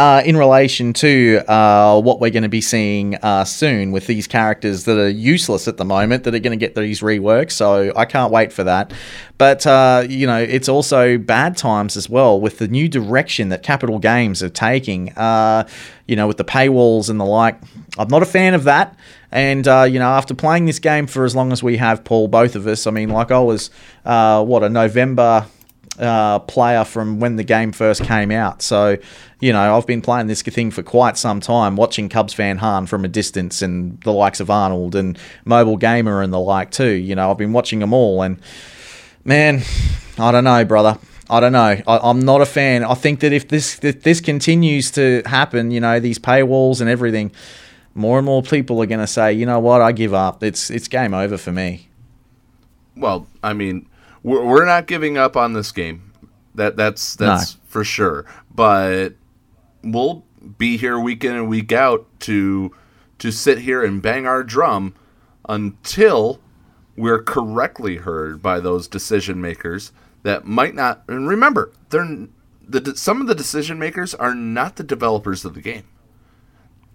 [0.00, 4.26] Uh, in relation to uh, what we're going to be seeing uh, soon with these
[4.26, 7.52] characters that are useless at the moment, that are going to get these reworks.
[7.52, 8.94] So I can't wait for that.
[9.36, 13.62] But, uh, you know, it's also bad times as well with the new direction that
[13.62, 15.68] Capital Games are taking, uh,
[16.06, 17.60] you know, with the paywalls and the like.
[17.98, 18.96] I'm not a fan of that.
[19.30, 22.28] And, uh, you know, after playing this game for as long as we have, Paul,
[22.28, 23.68] both of us, I mean, like I was,
[24.06, 25.44] uh, what, a November
[26.00, 28.62] uh, player from when the game first came out.
[28.62, 28.96] So,
[29.38, 32.86] you know, I've been playing this thing for quite some time, watching Cubs fan Han
[32.86, 36.92] from a distance and the likes of Arnold and Mobile Gamer and the like too.
[36.92, 38.40] You know, I've been watching them all, and
[39.24, 39.62] man,
[40.18, 40.98] I don't know, brother.
[41.28, 41.80] I don't know.
[41.86, 42.82] I, am not a fan.
[42.82, 46.90] I think that if this if this continues to happen, you know, these paywalls and
[46.90, 47.30] everything,
[47.94, 50.42] more and more people are going to say, you know what, I give up.
[50.42, 51.88] It's it's game over for me.
[52.96, 53.86] Well, I mean,
[54.22, 56.12] we're, we're not giving up on this game.
[56.54, 57.60] That that's that's no.
[57.66, 58.26] for sure.
[58.52, 59.10] But
[59.82, 60.24] we'll
[60.58, 62.74] be here week in and week out to
[63.18, 64.94] to sit here and bang our drum
[65.48, 66.40] until
[66.96, 71.02] we're correctly heard by those decision makers that might not.
[71.08, 72.26] And remember, they're
[72.66, 75.84] the some of the decision makers are not the developers of the game.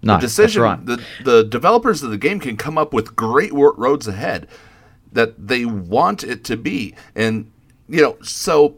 [0.02, 4.08] No, the decision, the the developers of the game can come up with great roads
[4.08, 4.48] ahead
[5.16, 7.52] that they want it to be, and
[7.90, 8.78] you know, so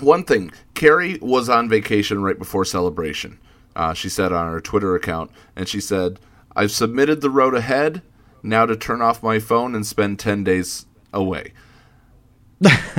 [0.00, 3.38] one thing, Carrie was on vacation right before celebration.
[3.74, 6.18] Uh, she said on her Twitter account, and she said,
[6.56, 8.02] "I've submitted the road ahead.
[8.42, 11.52] Now to turn off my phone and spend ten days away."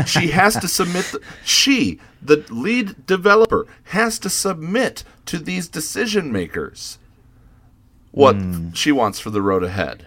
[0.05, 1.05] she has to submit.
[1.05, 6.97] The, she, the lead developer, has to submit to these decision makers
[8.11, 8.75] what mm.
[8.75, 10.05] she wants for the road ahead.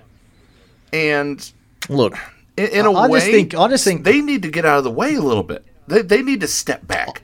[0.92, 1.52] And
[1.88, 2.14] look,
[2.56, 4.78] in, in a I way, just think, I just think they need to get out
[4.78, 5.64] of the way a little bit.
[5.86, 7.22] They, they need to step back.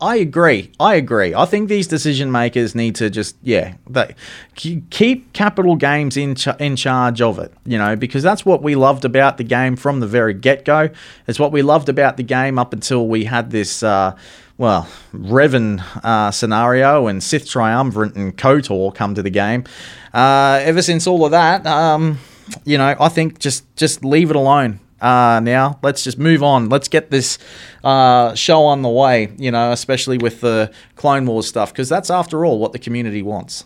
[0.00, 0.70] I agree.
[0.78, 1.34] I agree.
[1.34, 4.14] I think these decision makers need to just yeah, they
[4.54, 7.54] keep Capital Games in ch- in charge of it.
[7.64, 10.90] You know, because that's what we loved about the game from the very get go.
[11.26, 13.82] It's what we loved about the game up until we had this.
[13.82, 14.16] Uh,
[14.58, 19.64] well, Revan uh, scenario and Sith Triumvirate and KOTOR come to the game.
[20.12, 22.18] Uh, ever since all of that, um,
[22.64, 25.78] you know, I think just just leave it alone uh, now.
[25.82, 26.68] Let's just move on.
[26.68, 27.38] Let's get this
[27.84, 32.10] uh, show on the way, you know, especially with the Clone Wars stuff, because that's,
[32.10, 33.64] after all, what the community wants.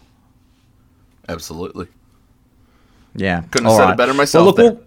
[1.29, 1.87] Absolutely.
[3.15, 3.43] Yeah.
[3.51, 3.93] Couldn't have all said right.
[3.93, 4.57] it better myself.
[4.57, 4.85] Well, look,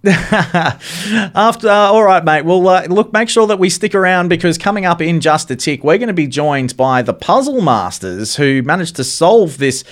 [0.04, 2.44] After, uh, all right, mate.
[2.44, 5.56] Well, uh, look, make sure that we stick around because coming up in just a
[5.56, 9.82] tick, we're going to be joined by the Puzzle Masters who managed to solve this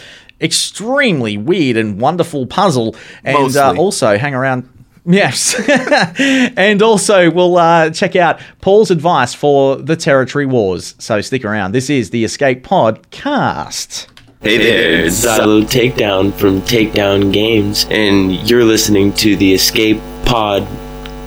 [0.41, 4.69] extremely weird and wonderful puzzle, and uh, also hang around.
[5.05, 5.55] Yes.
[6.19, 10.97] and also, we'll uh, check out Paul's advice for the Territory Wars.
[10.99, 11.73] So stick around.
[11.73, 14.09] This is the Escape Podcast.
[14.43, 20.69] Hey there, it's Silo Takedown from Takedown Games, and you're listening to the Escape Pod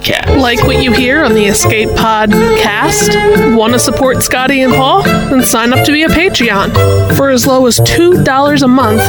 [0.03, 0.29] Cast.
[0.37, 3.15] Like what you hear on the Escape Pod Cast?
[3.55, 5.03] Want to support Scotty and Paul?
[5.03, 7.15] Then sign up to be a Patreon.
[7.17, 9.01] For as low as $2 a month,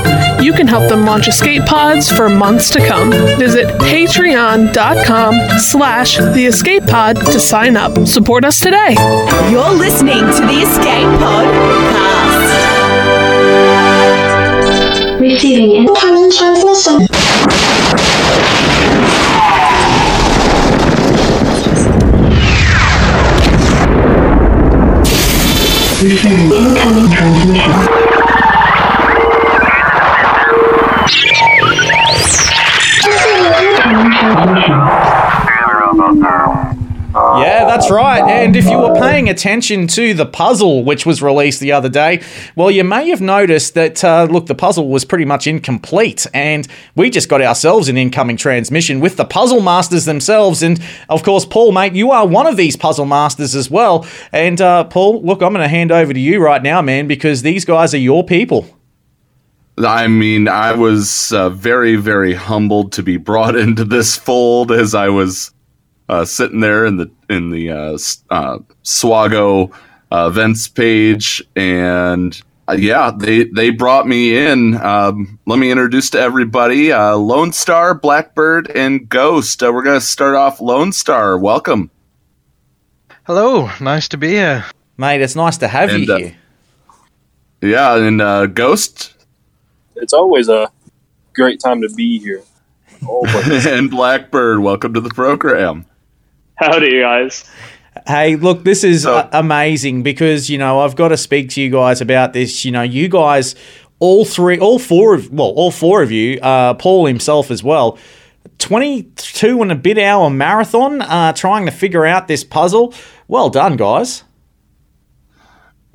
[0.43, 3.11] you can help them launch Escape Pods for months to come.
[3.11, 8.07] Visit patreon.com slash the Escape Pod to sign up.
[8.07, 8.95] Support us today.
[9.51, 11.47] You're listening to the Escape Pod
[11.95, 12.71] Cast.
[15.21, 17.07] Receiving incoming transmission.
[26.03, 28.10] Receiving incoming transmission.
[37.91, 38.31] That's right.
[38.31, 42.23] And if you were paying attention to the puzzle which was released the other day,
[42.55, 46.27] well, you may have noticed that, uh, look, the puzzle was pretty much incomplete.
[46.33, 50.63] And we just got ourselves an incoming transmission with the puzzle masters themselves.
[50.63, 54.07] And of course, Paul, mate, you are one of these puzzle masters as well.
[54.33, 57.43] And uh, Paul, look, I'm going to hand over to you right now, man, because
[57.43, 58.67] these guys are your people.
[59.79, 64.95] I mean, I was uh, very, very humbled to be brought into this fold as
[64.95, 65.53] I was
[66.11, 67.99] uh, sitting there in the in the uh,
[68.31, 69.73] uh, Swago
[70.11, 74.77] uh, events page, and uh, yeah, they they brought me in.
[74.83, 79.63] Um, let me introduce to everybody: uh, Lone Star, Blackbird, and Ghost.
[79.63, 81.39] Uh, we're gonna start off Lone Star.
[81.39, 81.93] Welcome.
[83.23, 84.65] Hello, nice to be here,
[84.97, 85.21] mate.
[85.21, 86.37] It's nice to have and, you here.
[87.61, 89.15] Yeah, and Ghost.
[89.95, 90.73] It's always a
[91.35, 92.43] great time to be here.
[93.67, 95.87] and Blackbird, welcome to the program.
[96.61, 97.51] Howdy, you guys.
[98.07, 101.71] Hey, look, this is so, amazing because, you know, I've got to speak to you
[101.71, 102.67] guys about this.
[102.67, 103.55] You know, you guys,
[103.99, 107.99] all three, all four of, well, all four of you, uh, Paul himself as well,
[108.59, 112.93] 22 and a bit hour marathon uh, trying to figure out this puzzle.
[113.27, 114.25] Well done, guys.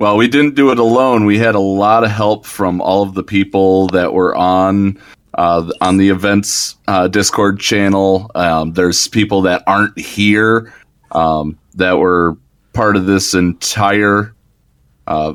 [0.00, 1.26] Well, we didn't do it alone.
[1.26, 5.00] We had a lot of help from all of the people that were on
[5.36, 8.30] uh, on the events uh, Discord channel.
[8.34, 10.72] Um, there's people that aren't here
[11.12, 12.36] um, that were
[12.72, 14.34] part of this entire
[15.06, 15.34] uh,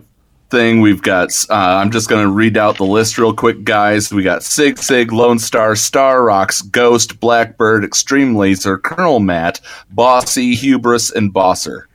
[0.50, 0.82] thing.
[0.82, 4.12] We've got, uh, I'm just going to read out the list real quick, guys.
[4.12, 10.56] We got Sig Sig, Lone Star, Star Rocks, Ghost, Blackbird, Extreme Laser, Colonel Matt, Bossy,
[10.56, 11.88] Hubris, and Bosser.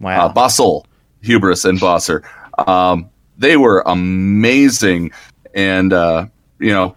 [0.00, 0.26] Wow.
[0.26, 0.84] Uh, Bossel,
[1.22, 2.22] Hubris, and Bosser.
[2.68, 5.12] Um, they were amazing.
[5.54, 6.26] And, uh,
[6.58, 6.96] you know,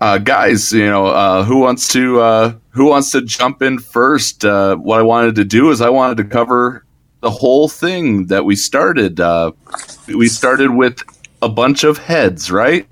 [0.00, 4.44] uh, guys, you know, uh, who wants to uh, who wants to jump in first?
[4.44, 6.84] Uh, what I wanted to do is I wanted to cover
[7.20, 9.20] the whole thing that we started.
[9.20, 9.52] Uh,
[10.08, 11.02] we started with
[11.42, 12.90] a bunch of heads, right?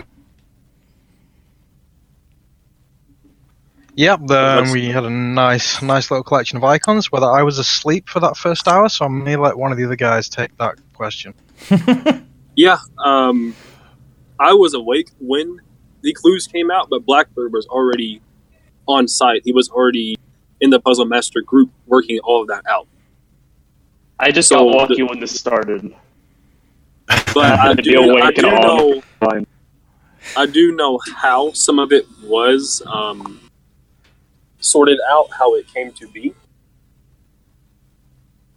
[3.94, 7.10] Yep, the, we had a nice, nice little collection of icons.
[7.10, 9.84] Whether I was asleep for that first hour, so I may let one of the
[9.84, 11.32] other guys take that question.
[12.56, 13.54] Yeah, um,
[14.40, 15.60] I was awake when
[16.06, 18.22] the clues came out, but Blackbird was already
[18.86, 19.42] on site.
[19.44, 20.16] He was already
[20.60, 22.86] in the Puzzle Master group working all of that out.
[24.18, 25.92] I just So got lucky the- when this started.
[27.34, 29.02] But I to do, I do know,
[30.36, 33.40] I do know how some of it was um,
[34.60, 36.34] sorted out, how it came to be.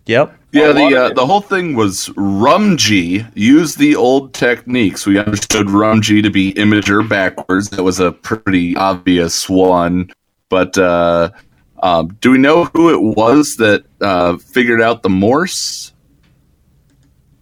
[0.06, 0.39] Yep.
[0.52, 5.06] Yeah, the uh, the whole thing was Rumg used the old techniques.
[5.06, 7.70] We understood Rumg to be Imgur backwards.
[7.70, 10.10] That was a pretty obvious one.
[10.50, 11.30] But uh,
[11.84, 15.94] um, do we know who it was that uh, figured out the Morse?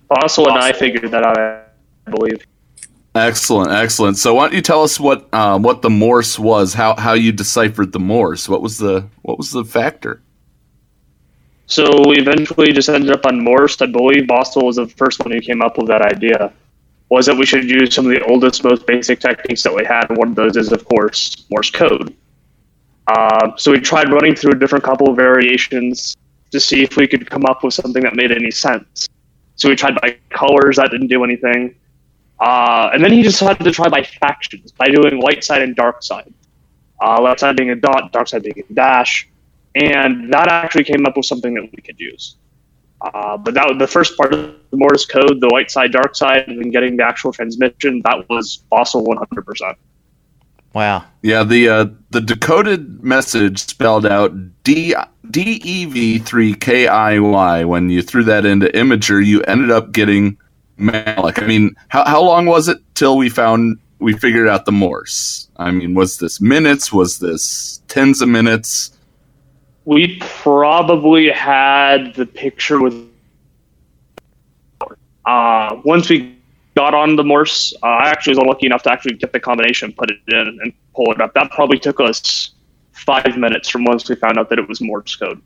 [0.09, 2.45] Fossil and I figured that out, I believe.
[3.15, 4.17] Excellent, excellent.
[4.17, 6.73] So why don't you tell us what um, what the Morse was?
[6.73, 8.47] How how you deciphered the Morse?
[8.47, 10.21] What was the what was the factor?
[11.67, 13.81] So we eventually just ended up on Morse.
[13.81, 16.53] I believe Boston was the first one who came up with that idea.
[17.09, 20.05] Was that we should use some of the oldest, most basic techniques that we had.
[20.17, 22.15] One of those is, of course, Morse code.
[23.07, 26.15] Uh, so we tried running through a different couple of variations
[26.51, 29.09] to see if we could come up with something that made any sense.
[29.55, 31.75] So we tried by colors, that didn't do anything.
[32.39, 36.03] Uh, and then he decided to try by factions, by doing light side and dark
[36.03, 36.33] side.
[37.01, 39.27] Uh, light side being a dot, dark side being a dash.
[39.77, 42.35] And that actually came up with something that we could use.
[43.01, 46.15] Uh, but that was the first part of the Morse code, the white side, dark
[46.15, 49.75] side, and then getting the actual transmission, that was fossil 100%.
[50.73, 51.05] Wow.
[51.21, 54.31] Yeah, the uh, the decoded message spelled out
[54.63, 54.93] D
[55.31, 57.63] D E V three K I Y.
[57.63, 60.37] When you threw that into Imgur, you ended up getting
[60.77, 61.41] Malak.
[61.41, 65.49] I mean, how how long was it till we found we figured out the Morse?
[65.57, 66.93] I mean, was this minutes?
[66.93, 68.91] Was this tens of minutes?
[69.87, 73.09] We probably had the picture with.
[75.25, 76.37] Uh, once we
[76.75, 79.93] got on the Morse, uh, I actually was lucky enough to actually get the combination,
[79.93, 81.33] put it in, and pull it up.
[81.35, 82.51] That probably took us
[82.91, 85.41] five minutes from once we found out that it was Morse code.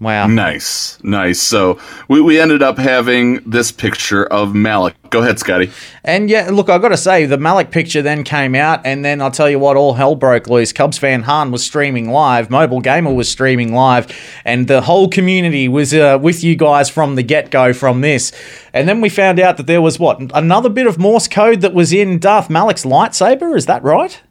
[0.00, 0.28] Wow.
[0.28, 1.42] Nice, nice.
[1.42, 4.94] So we, we ended up having this picture of Malak.
[5.10, 5.72] Go ahead, Scotty.
[6.04, 9.20] And yeah, look, I got to say, the Malak picture then came out, and then
[9.20, 10.72] I'll tell you what, all hell broke loose.
[10.72, 14.06] Cubs fan Han was streaming live, Mobile Gamer was streaming live,
[14.44, 18.30] and the whole community was uh, with you guys from the get go from this.
[18.72, 21.74] And then we found out that there was what another bit of Morse code that
[21.74, 23.56] was in Darth Malak's lightsaber.
[23.56, 24.22] Is that right?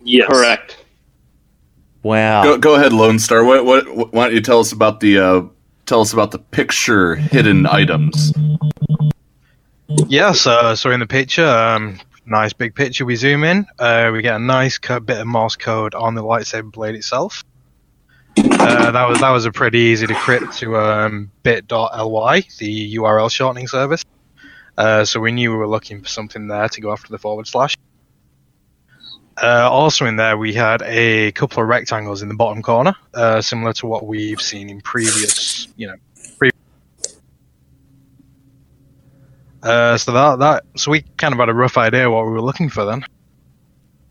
[0.00, 0.26] Yes.
[0.28, 0.81] Correct.
[2.02, 2.42] Wow.
[2.42, 3.44] Go, go ahead, Lone Star.
[3.44, 5.42] What, what, why don't you tell us about the uh,
[5.86, 8.32] tell us about the picture hidden items?
[10.08, 14.22] Yes, uh, so in the picture, um, nice big picture, we zoom in, uh, we
[14.22, 17.44] get a nice co- bit of Morse code on the lightsaber blade itself.
[18.38, 23.30] Uh, that was that was a pretty easy to decrypt to um, bit.ly, the URL
[23.30, 24.04] shortening service.
[24.78, 27.46] Uh, so we knew we were looking for something there to go after the forward
[27.46, 27.76] slash.
[29.42, 33.40] Uh, also in there, we had a couple of rectangles in the bottom corner, uh,
[33.40, 35.96] similar to what we've seen in previous, you know,
[36.38, 36.50] pre-
[39.64, 42.40] Uh, so that that so we kind of had a rough idea what we were
[42.42, 43.04] looking for then.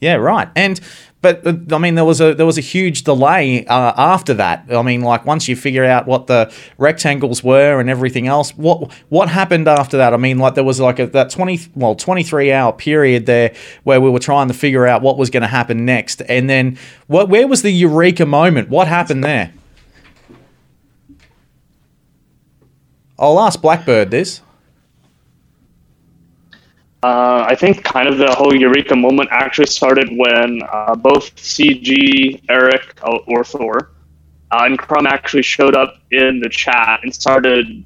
[0.01, 0.49] Yeah, right.
[0.55, 0.79] And
[1.21, 4.65] but uh, I mean, there was a there was a huge delay uh, after that.
[4.71, 8.91] I mean, like once you figure out what the rectangles were and everything else, what
[9.09, 10.13] what happened after that?
[10.13, 13.53] I mean, like there was like a that twenty well twenty three hour period there
[13.83, 16.79] where we were trying to figure out what was going to happen next, and then
[17.05, 18.69] what where was the eureka moment?
[18.69, 19.53] What happened there?
[23.19, 24.41] I'll ask Blackbird this.
[27.03, 32.43] Uh, I think kind of the whole eureka moment actually started when uh, both CG,
[32.47, 33.91] Eric, uh, or Thor,
[34.51, 37.83] uh, and Crumb actually showed up in the chat and started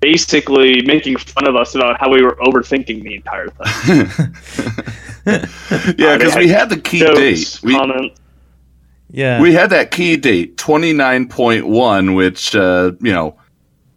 [0.00, 4.32] basically making fun of us about how we were overthinking the entire thing.
[5.26, 7.62] Yeah, Uh, because we had the key jokes, date.
[7.64, 8.12] We.
[9.10, 9.40] Yeah.
[9.40, 13.36] We had that key date, 29.1, which, uh, you know,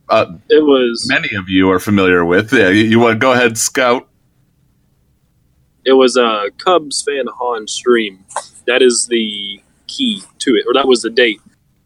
[0.10, 2.51] uh, it was many of you are familiar with.
[2.51, 4.09] Yeah, you, you want to go ahead, Scout?
[5.86, 8.25] It was a Cubs fan Han stream.
[8.67, 11.41] That is the key to it, or that was the date.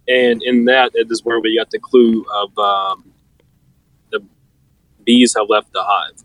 [0.08, 3.14] And in that, it is where we got the clue of um,
[4.12, 4.22] the
[5.06, 6.24] bees have left the hive.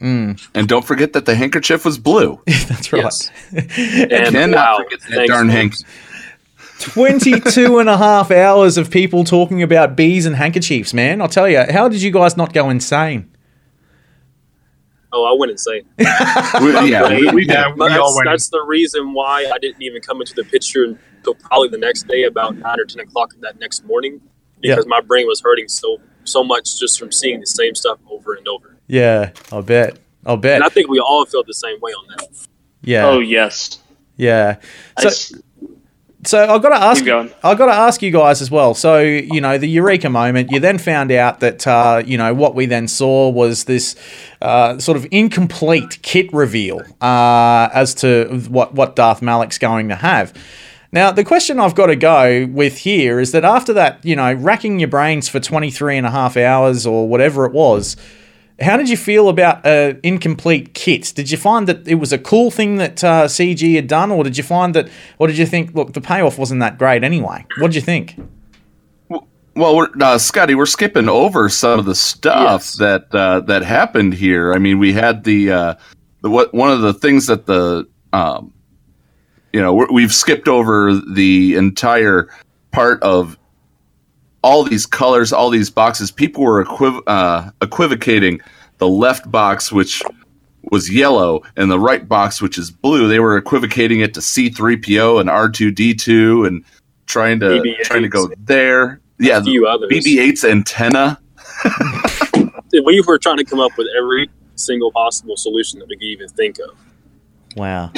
[0.00, 0.48] Mm.
[0.54, 2.40] And don't forget that the handkerchief was blue.
[2.46, 3.02] That's right.
[3.02, 3.30] Yes.
[3.52, 3.72] And
[4.12, 5.74] And cannot wow, forget that darn hank.
[5.74, 5.84] folks.
[6.80, 11.20] 22 and a half hours of people talking about bees and handkerchiefs, man.
[11.20, 13.31] I'll tell you, how did you guys not go insane?
[15.14, 15.82] Oh, I went insane.
[15.98, 18.26] We- yeah, we- we- Yeah, we But all that's, went.
[18.28, 22.08] that's the reason why I didn't even come into the picture until probably the next
[22.08, 24.20] day, about nine or ten o'clock that next morning,
[24.62, 24.74] Yeah.
[24.74, 28.34] because my brain was hurting so so much just from seeing the same stuff over
[28.34, 28.76] and over.
[28.86, 29.98] Yeah, I'll bet.
[30.24, 30.54] I'll bet.
[30.56, 32.28] And I think we all felt the same way on that.
[32.82, 33.06] Yeah.
[33.08, 33.78] Oh yes.
[34.16, 34.56] Yeah.
[35.00, 35.32] So, s-
[36.24, 37.04] so I've got to ask.
[37.42, 38.74] I've got to ask you guys as well.
[38.74, 40.50] So you know the eureka moment.
[40.50, 43.96] You then found out that uh, you know what we then saw was this
[44.40, 49.96] uh, sort of incomplete kit reveal uh, as to what what Darth Malak's going to
[49.96, 50.32] have.
[50.94, 54.34] Now, the question I've got to go with here is that after that, you know,
[54.34, 57.96] racking your brains for 23 and a half hours or whatever it was,
[58.60, 61.12] how did you feel about uh, incomplete kits?
[61.12, 64.24] Did you find that it was a cool thing that uh, CG had done, or
[64.24, 64.88] did you find that,
[65.18, 67.44] or did you think, look, the payoff wasn't that great anyway?
[67.58, 68.16] What did you think?
[69.54, 74.14] Well, we're, uh, Scotty, we're skipping over some of the stuff that uh, that happened
[74.14, 74.54] here.
[74.54, 75.74] I mean, we had the uh,
[76.22, 78.54] the what one of the things that the um,
[79.52, 82.28] you know we're, we've skipped over the entire
[82.70, 83.36] part of
[84.42, 86.10] all these colors, all these boxes.
[86.10, 88.40] People were equiv- uh, equivocating
[88.78, 90.02] the left box, which
[90.70, 93.08] was yellow, and the right box, which is blue.
[93.08, 96.64] They were equivocating it to C3PO and R2D2, and
[97.06, 97.82] trying to BB-8s.
[97.82, 99.00] trying to go there.
[99.18, 99.42] Yeah, A.
[99.42, 101.20] BB-8's antenna.
[102.84, 106.28] We were trying to come up with every single possible solution that we could even
[106.30, 106.74] think of.
[107.54, 107.92] Wow.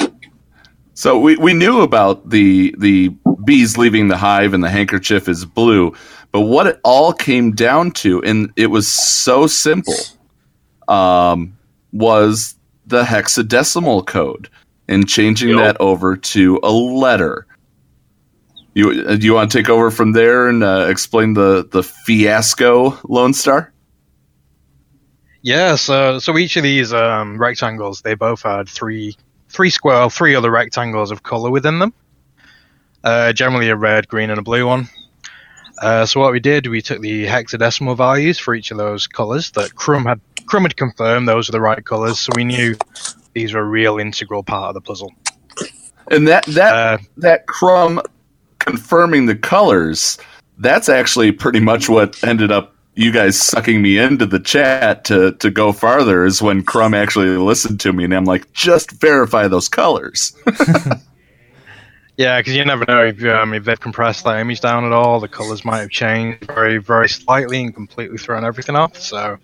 [0.95, 3.09] So we, we knew about the the
[3.45, 5.93] bees leaving the hive and the handkerchief is blue,
[6.35, 9.95] but what it all came down to, and it was so simple,
[10.89, 11.57] um,
[11.93, 12.55] was
[12.85, 14.49] the hexadecimal code
[14.89, 15.59] and changing Yep.
[15.59, 17.47] that over to a letter.
[18.73, 21.83] You uh, do you want to take over from there and uh, explain the the
[21.83, 23.71] fiasco, Lone Star?
[25.41, 29.15] Yeah, so so each of these um, rectangles, they both had three
[29.47, 31.93] three square, three other rectangles of color within them.
[33.05, 34.89] Uh, generally a red, green, and a blue one.
[35.79, 39.51] Uh, so what we did, we took the hexadecimal values for each of those colors
[39.51, 42.75] that Crumb had Crumb had confirmed those were the right colors, so we knew
[43.33, 45.11] these were a real integral part of the puzzle.
[46.11, 48.01] And that that that crumb
[48.59, 50.17] confirming the colors,
[50.57, 55.33] that's actually pretty much what ended up you guys sucking me into the chat to
[55.33, 59.47] to go farther is when Crumb actually listened to me and I'm like, just verify
[59.47, 60.35] those colors.
[62.17, 65.19] Yeah, because you never know if, um, if they've compressed that image down at all.
[65.19, 68.97] The colors might have changed very, very slightly and completely thrown everything off.
[68.97, 69.37] So,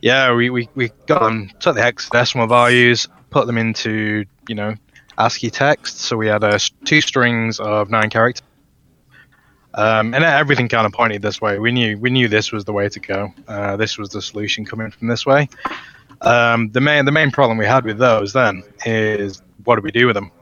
[0.00, 4.74] yeah, we, we, we got them, took the hexadecimal values, put them into, you know,
[5.18, 5.98] ASCII text.
[5.98, 8.46] So we had uh, two strings of nine characters.
[9.74, 11.58] Um, and everything kind of pointed this way.
[11.58, 13.32] We knew we knew this was the way to go.
[13.46, 15.48] Uh, this was the solution coming from this way.
[16.20, 19.92] Um, the main the main problem we had with those then is what do we
[19.92, 20.32] do with them?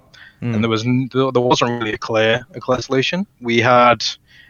[0.41, 3.27] And there was there wasn't really a clear a clear solution.
[3.41, 4.05] We had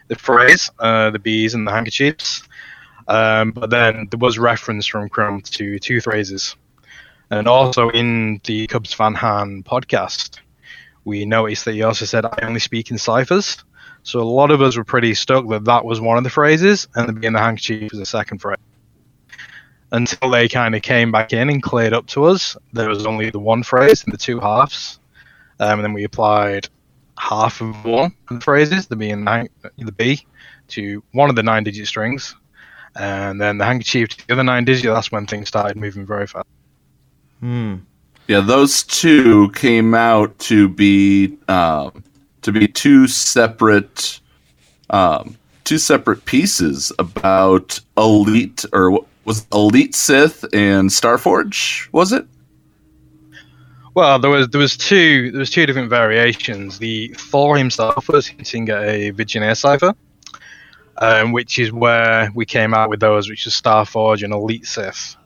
[0.08, 2.42] the phrase, uh, the bees and the handkerchiefs,
[3.08, 6.56] um, but then there was reference from Crumb to two phrases,
[7.30, 10.38] and also in the Cubs fan Han podcast,
[11.04, 13.64] we noticed that he also said, "I only speak in ciphers."
[14.02, 16.86] So a lot of us were pretty stuck that that was one of the phrases,
[16.94, 18.58] and the bee and the handkerchief was the second phrase.
[19.92, 23.30] Until they kind of came back in and cleared up to us, there was only
[23.30, 24.98] the one phrase in the two halves.
[25.60, 26.68] Um, and then we applied
[27.18, 29.48] half of one of the phrases, the B and the,
[29.78, 30.24] the B,
[30.68, 32.34] to one of the nine digit strings.
[32.94, 36.26] And then the handkerchief to the other nine digit, that's when things started moving very
[36.26, 36.46] fast.
[37.40, 37.76] Hmm.
[38.26, 42.02] Yeah, those two came out to be um,
[42.42, 44.20] to be two separate
[44.90, 52.26] um, two separate pieces about elite or what was elite Sith and Starforge, was it?
[53.96, 56.78] Well, there was there was two there was two different variations.
[56.78, 59.94] The Thor himself was hinting at a Vigenère cipher,
[60.98, 65.16] um, which is where we came out with those, which is Starforge and Elite Sith.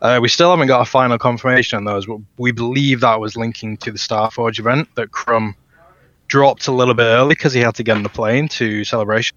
[0.00, 3.36] Uh, we still haven't got a final confirmation on those, but we believe that was
[3.36, 5.54] linking to the Starforge event that Crumb
[6.26, 9.36] dropped a little bit early because he had to get on the plane to celebration.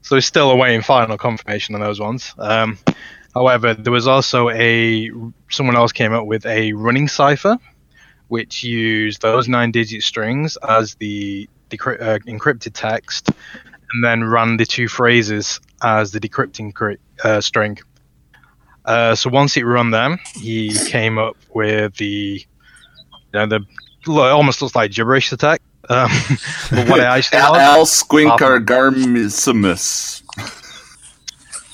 [0.00, 2.34] So he's still awaiting final confirmation on those ones.
[2.36, 2.78] Um,
[3.34, 5.10] however, there was also a
[5.50, 7.58] someone else came up with a running cipher,
[8.28, 13.30] which used those nine-digit strings as the decry- uh, encrypted text,
[13.92, 17.78] and then ran the two phrases as the decrypting cri- uh, string.
[18.84, 23.60] Uh, so once it run them, he came up with the, you know, the
[24.10, 25.62] almost looks like gibberish attack.
[25.88, 26.10] Um,
[26.70, 30.21] but what it actually Al, was- Al Squinquargesimus.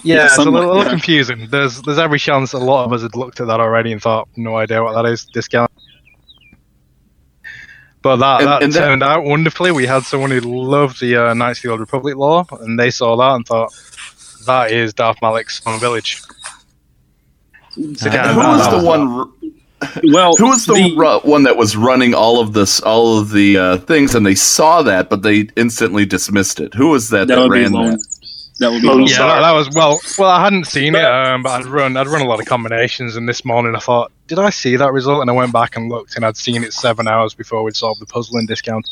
[0.05, 0.91] Yeah, it's a little, like little that.
[0.91, 1.49] confusing.
[1.51, 4.29] There's there's every chance a lot of us had looked at that already and thought,
[4.37, 5.25] no idea what that is.
[5.27, 5.71] Discount.
[8.01, 9.73] But that, And- that and that- turned out wonderfully.
[9.73, 12.91] We had someone who loved the uh, Knights of the Old Republic lore, and they
[12.91, 13.73] saw that and thought,
[14.47, 16.23] that is Darth Malak's Song Village.
[17.97, 19.33] So kind of who was the one?
[20.13, 23.57] Well, who was the, ru- one that was running all of this, all of the
[23.59, 26.75] uh, things, and they saw that, but they instantly dismissed it?
[26.75, 28.18] Who was that that, That would be ran Lone- that?
[28.59, 30.01] That would be yeah, that, that was well.
[30.19, 31.97] Well, I hadn't seen it, um, but I'd run.
[31.97, 34.93] I'd run a lot of combinations, and this morning I thought, did I see that
[34.93, 35.21] result?
[35.21, 38.01] And I went back and looked, and I'd seen it seven hours before we'd solved
[38.01, 38.89] the puzzle in discount.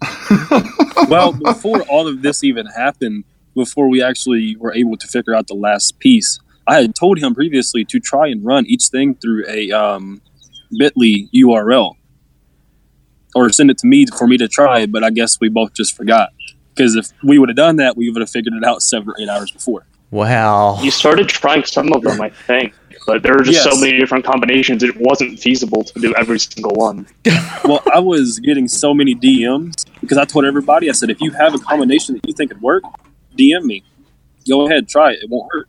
[1.08, 3.22] well, before all of this even happened,
[3.54, 7.36] before we actually were able to figure out the last piece, I had told him
[7.36, 10.20] previously to try and run each thing through a um,
[10.72, 11.94] Bitly URL
[13.34, 14.86] or send it to me for me to try.
[14.86, 16.30] But I guess we both just forgot
[16.78, 19.20] because if we would have done that, we would have figured it out seven or
[19.20, 19.84] eight hours before.
[20.10, 20.80] Wow.
[20.80, 22.72] You started trying some of them, I think,
[23.06, 24.82] but there were just so many different combinations.
[24.82, 27.06] It wasn't feasible to do every single one.
[27.64, 31.32] well, I was getting so many DMs because I told everybody, I said, if you
[31.32, 32.84] have a combination that you think could work,
[33.36, 33.82] DM me.
[34.48, 35.24] Go ahead, try it.
[35.24, 35.68] It won't hurt.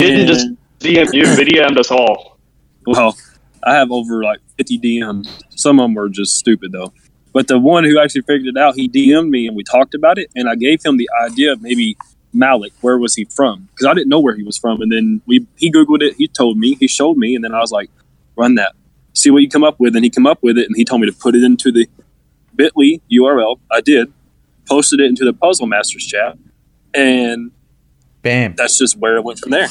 [0.00, 0.46] You didn't just
[0.78, 2.38] DM you, they DM'd us all.
[2.86, 3.16] Well,
[3.62, 5.42] I have over like 50 DMs.
[5.50, 6.92] Some of them were just stupid though.
[7.32, 10.18] But the one who actually figured it out, he DM'd me and we talked about
[10.18, 10.30] it.
[10.34, 11.96] And I gave him the idea of maybe
[12.32, 12.72] Malak.
[12.80, 13.68] Where was he from?
[13.70, 14.80] Because I didn't know where he was from.
[14.80, 16.16] And then we he googled it.
[16.16, 16.76] He told me.
[16.80, 17.34] He showed me.
[17.34, 17.90] And then I was like,
[18.36, 18.74] run that.
[19.12, 19.94] See what you come up with.
[19.94, 20.66] And he came up with it.
[20.66, 21.88] And he told me to put it into the
[22.56, 23.58] Bitly URL.
[23.70, 24.12] I did.
[24.68, 26.36] Posted it into the Puzzle Masters chat.
[26.94, 27.52] And
[28.22, 28.54] Bam.
[28.56, 29.68] that's just where it went from there.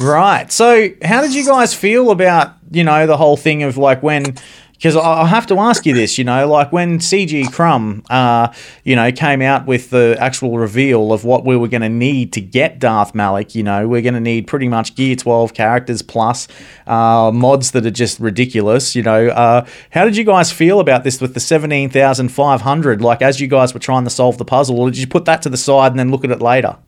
[0.00, 0.50] Right.
[0.50, 4.36] So, how did you guys feel about you know the whole thing of like when?
[4.80, 8.50] Because I I have to ask you this, you know, like when CG Crumb, uh,
[8.82, 12.32] you know, came out with the actual reveal of what we were going to need
[12.32, 16.00] to get Darth Malak, you know, we're going to need pretty much Gear 12 characters
[16.00, 16.48] plus
[16.86, 19.28] uh, mods that are just ridiculous, you know.
[19.28, 23.02] Uh, how did you guys feel about this with the 17,500?
[23.02, 25.42] Like, as you guys were trying to solve the puzzle, or did you put that
[25.42, 26.78] to the side and then look at it later?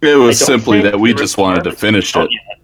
[0.00, 2.30] It was simply that we just wanted to finish it.
[2.30, 2.58] yet,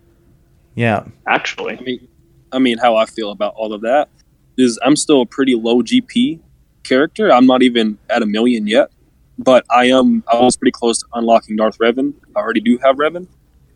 [0.74, 1.04] Yeah.
[1.26, 2.08] Actually, I mean,
[2.52, 4.08] I mean, how I feel about all of that
[4.56, 6.40] is I'm still a pretty low GP
[6.82, 7.32] character.
[7.32, 8.90] I'm not even at a million yet,
[9.38, 10.24] but I am.
[10.30, 12.14] I was pretty close to unlocking Darth Revan.
[12.36, 13.26] I already do have Revan.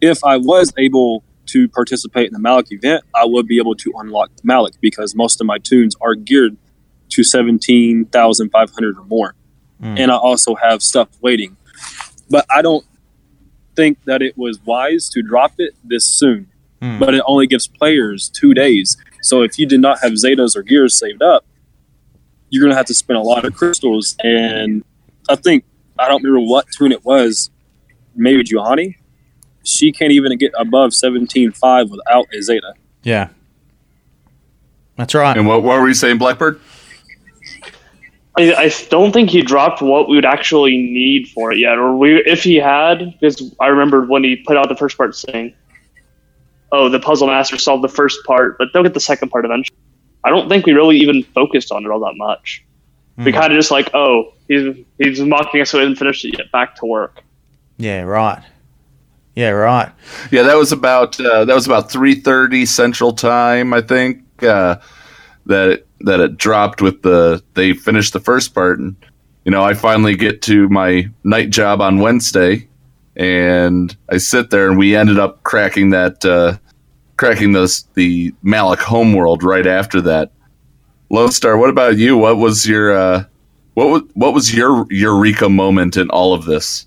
[0.00, 3.92] If I was able to participate in the Malak event, I would be able to
[3.96, 6.56] unlock Malak because most of my tunes are geared
[7.10, 9.34] to seventeen thousand five hundred or more,
[9.82, 9.98] Mm.
[9.98, 11.56] and I also have stuff waiting.
[12.30, 12.84] But I don't
[13.76, 16.48] think that it was wise to drop it this soon
[16.80, 16.98] Mm.
[16.98, 18.96] but it only gives players two days.
[19.22, 21.44] So if you did not have Zetas or Gears saved up,
[22.50, 24.16] you're going to have to spend a lot of crystals.
[24.22, 24.84] And
[25.28, 25.64] I think,
[25.98, 27.50] I don't remember what tune it was,
[28.14, 28.96] maybe Juhani.
[29.62, 32.74] She can't even get above 17.5 without a Zeta.
[33.02, 33.28] Yeah.
[34.96, 35.36] That's right.
[35.36, 36.60] And what, what were you saying, Blackbird?
[38.36, 41.78] I, I don't think he dropped what we would actually need for it yet.
[41.78, 45.14] Or we, if he had, because I remember when he put out the first part
[45.16, 45.54] saying,
[46.74, 49.76] "Oh, the puzzle master solved the first part, but they'll get the second part eventually."
[50.24, 52.64] I don't think we really even focused on it all that much.
[53.18, 53.34] We Mhm.
[53.34, 56.50] kind of just like, "Oh, he's he's mocking us, so we didn't finish it yet.
[56.52, 57.22] Back to work."
[57.78, 58.40] Yeah, right.
[59.36, 59.90] Yeah, right.
[60.30, 64.20] Yeah, that was about uh, that was about three thirty Central Time, I think.
[64.42, 64.76] Uh,
[65.46, 68.96] that it, that it dropped with the they finished the first part, and
[69.44, 72.66] you know I finally get to my night job on Wednesday,
[73.16, 76.56] and I sit there, and we ended up cracking that uh,
[77.16, 80.30] cracking this the Malak homeworld right after that.
[81.10, 82.16] Lone Star, what about you?
[82.16, 83.24] What was your uh,
[83.74, 86.86] what was what was your eureka moment in all of this?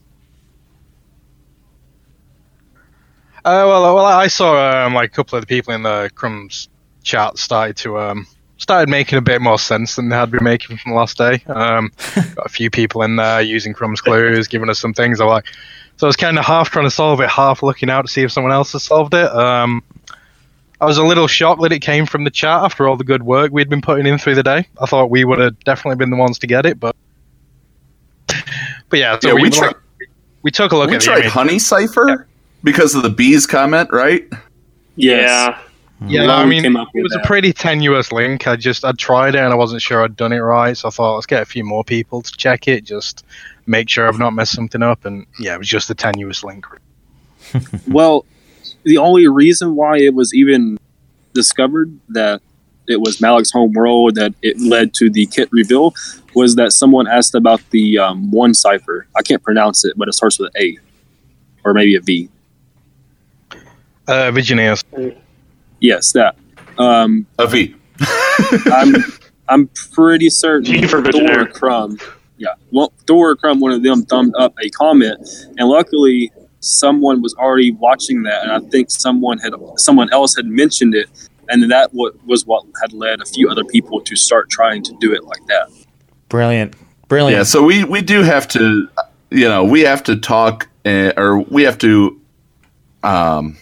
[3.46, 6.68] Uh, well, well, I saw um, like a couple of the people in the Crumbs
[7.04, 10.76] chat started to um, started making a bit more sense than they had been making
[10.76, 11.42] from the last day.
[11.48, 15.22] Um, got a few people in there using Crumbs clues, giving us some things.
[15.22, 15.46] I like,
[15.96, 18.24] so I was kind of half trying to solve it, half looking out to see
[18.24, 19.32] if someone else has solved it.
[19.34, 19.82] Um,
[20.80, 23.24] I was a little shocked that it came from the chat after all the good
[23.24, 24.68] work we'd been putting in through the day.
[24.80, 26.96] I thought we would have definitely been the ones to get it, but
[28.90, 29.76] but yeah, so Yeah, we, we tried-
[30.44, 31.32] we took a look we at the tried image.
[31.32, 32.28] Honey Cipher
[32.64, 34.28] because of the bees comment, right?
[34.96, 35.60] Yeah.
[36.00, 36.08] Hmm.
[36.10, 38.48] Yeah, Long I mean, it with was a pretty tenuous link.
[38.48, 40.92] I just I tried it and I wasn't sure I'd done it right, so I
[40.92, 43.26] thought let's get a few more people to check it, just
[43.66, 45.06] make sure I've not messed something up.
[45.06, 46.66] And yeah, it was just a tenuous link.
[47.88, 48.26] well,
[48.88, 50.78] the only reason why it was even
[51.34, 52.42] discovered that
[52.88, 55.94] it was Malak's home world that it led to the kit reveal
[56.34, 59.06] was that someone asked about the um, one cipher.
[59.16, 60.78] I can't pronounce it, but it starts with an A
[61.66, 62.30] or maybe a V.
[64.08, 64.84] Uh, Vigenères.
[65.82, 66.38] Yes, that.
[66.78, 67.76] Um, a V.
[68.72, 68.96] I'm
[69.50, 72.00] I'm pretty certain V for Thor Crumb.
[72.38, 75.28] Yeah, well, Thor Crumb, one of them, thumbed up a comment,
[75.58, 80.45] and luckily someone was already watching that, and I think someone had someone else had
[80.45, 81.10] mentioned it,
[81.49, 84.95] and that what was what had led a few other people to start trying to
[84.99, 85.70] do it like that.
[86.30, 86.76] Brilliant.
[87.08, 87.38] Brilliant.
[87.38, 88.89] Yeah, so we we do have to,
[89.30, 92.20] you know, we have to talk, uh, or we have to,
[93.03, 93.58] um,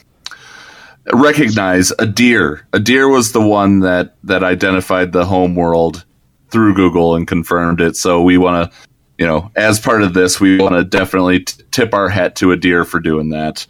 [1.13, 2.65] recognize a deer.
[2.73, 6.05] A deer was the one that that identified the home world
[6.49, 7.95] through Google and confirmed it.
[7.95, 8.77] So we want to,
[9.17, 12.51] you know, as part of this, we want to definitely t- tip our hat to
[12.51, 13.65] a deer for doing that.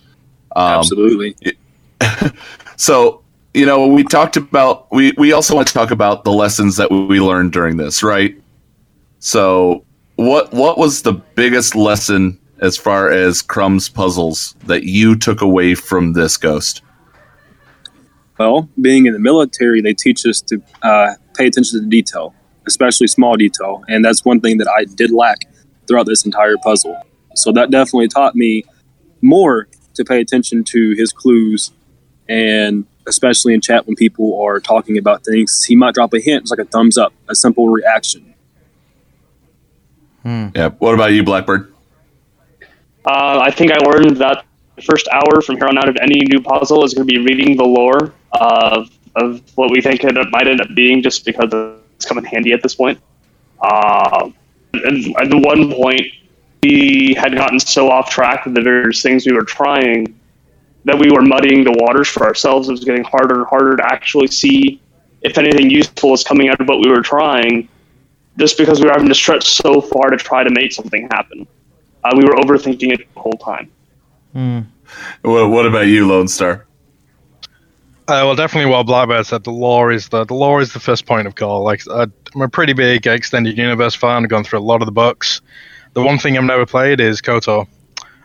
[0.56, 1.36] Um, Absolutely.
[2.78, 3.22] so
[3.54, 6.92] you know we talked about we we also want to talk about the lessons that
[6.92, 8.36] we learned during this right
[9.20, 9.84] so
[10.18, 15.74] what what was the biggest lesson as far as crumb's puzzles that you took away
[15.74, 16.82] from this ghost
[18.38, 22.36] Well, being in the military, they teach us to uh, pay attention to detail,
[22.68, 25.46] especially small detail, and that's one thing that I did lack
[25.88, 26.96] throughout this entire puzzle.
[27.36, 28.64] So that definitely taught me
[29.22, 31.72] more to pay attention to his clues,
[32.28, 36.44] and especially in chat when people are talking about things, he might drop a hint,
[36.44, 38.34] it's like a thumbs up, a simple reaction.
[40.24, 41.72] yeah what about you blackbird
[43.06, 44.44] Uh, I think I learned that
[44.76, 47.20] the first hour from here on out of any new puzzle is going to be
[47.20, 51.54] reading the lore of, of what we think it might end up being just because
[51.96, 53.00] it's come in handy at this point.
[53.62, 54.30] Uh,
[54.74, 56.06] and at one point,
[56.62, 60.20] we had gotten so off track with the various things we were trying
[60.84, 62.70] that we were muddying the waters for ourselves.
[62.70, 64.82] It was getting harder and harder to actually see
[65.22, 67.68] if anything useful was coming out of what we were trying
[68.38, 71.48] just because we were having to stretch so far to try to make something happen.
[72.04, 73.72] Uh, we were overthinking it the whole time.
[75.22, 76.68] what, what about you lone star
[78.08, 79.44] Uh, well, definitely what Blackbird said.
[79.44, 81.64] The lore is the the lore is the first point of call.
[81.64, 84.24] Like I, I'm a pretty big extended universe fan.
[84.24, 85.42] I've gone through a lot of the books.
[85.94, 87.68] The one thing I've never played is Kotor.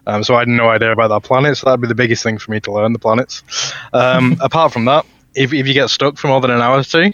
[0.07, 1.57] Um, so I had no idea about that planet.
[1.57, 3.43] So that'd be the biggest thing for me to learn the planets.
[3.95, 6.85] Um, apart from that, if if you get stuck for more than an hour or
[6.85, 7.13] two,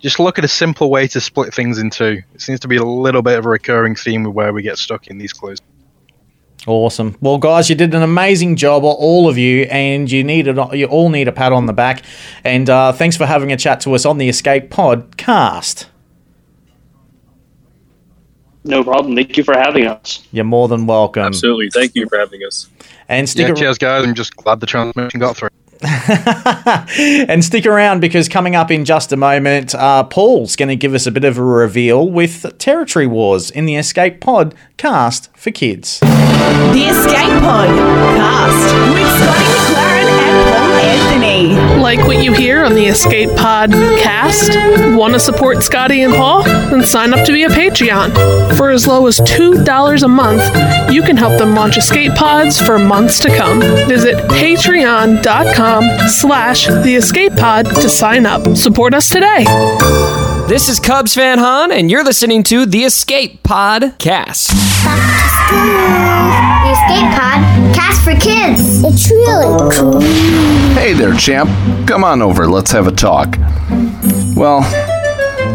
[0.00, 2.22] just look at a simple way to split things in two.
[2.34, 4.78] It seems to be a little bit of a recurring theme with where we get
[4.78, 5.58] stuck in these clues.
[6.66, 7.16] Awesome.
[7.20, 11.08] Well, guys, you did an amazing job, all of you, and you needed you all
[11.08, 12.02] need a pat on the back.
[12.44, 15.86] And uh, thanks for having a chat to us on the Escape Podcast.
[18.64, 19.16] No problem.
[19.16, 20.26] Thank you for having us.
[20.30, 21.22] You're more than welcome.
[21.22, 21.70] Absolutely.
[21.70, 22.68] Thank you for having us.
[23.08, 24.04] And stick Yeah, ar- cheers, guys.
[24.04, 25.48] I'm just glad the transmission got through.
[26.98, 30.94] and stick around because coming up in just a moment, uh, Paul's going to give
[30.94, 35.50] us a bit of a reveal with Territory Wars in the Escape Pod cast for
[35.50, 36.00] kids.
[36.00, 39.87] The Escape Pod cast with Scotty McLaren.
[41.80, 44.56] Like what you hear on the Escape Pod cast?
[44.96, 46.42] Want to support Scotty and Paul?
[46.42, 48.56] Then sign up to be a Patreon.
[48.56, 52.78] For as low as $2 a month, you can help them launch Escape Pods for
[52.78, 53.60] months to come.
[53.60, 58.56] Visit patreon.com slash the Escape Pod to sign up.
[58.56, 59.44] Support us today.
[60.48, 64.48] This is Cubs fan Han, and you're listening to the Escape Podcast.
[64.48, 65.60] The
[66.72, 68.82] Escape Pod cast for kids.
[68.82, 70.00] It's really cool.
[70.72, 71.50] Hey there, champ.
[71.86, 72.48] Come on over.
[72.48, 73.36] Let's have a talk.
[74.34, 74.62] Well,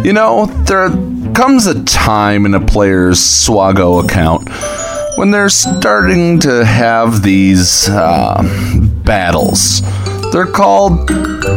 [0.06, 0.92] you know, there
[1.34, 4.48] comes a time in a player's Swago account
[5.18, 8.44] when they're starting to have these uh,
[9.04, 9.82] battles.
[10.34, 11.08] They're called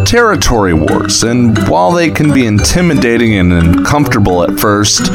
[0.07, 5.07] territory wars, and while they can be intimidating and uncomfortable at first,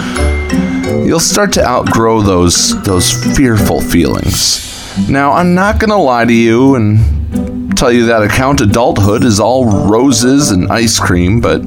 [1.05, 4.67] you'll start to outgrow those those fearful feelings.
[5.07, 9.87] Now, I'm not gonna lie to you and tell you that account adulthood is all
[9.87, 11.61] roses and ice cream, but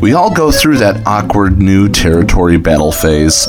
[0.00, 3.46] we all go through that awkward new territory battle phase.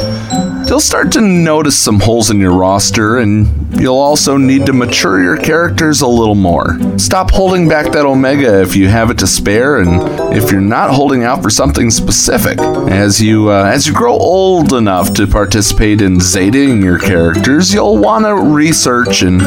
[0.68, 5.22] You'll start to notice some holes in your roster, and You'll also need to mature
[5.22, 6.78] your characters a little more.
[6.98, 10.00] Stop holding back that Omega if you have it to spare, and
[10.34, 12.60] if you're not holding out for something specific.
[12.60, 17.98] As you uh, as you grow old enough to participate in zetaing your characters, you'll
[17.98, 19.40] want to research and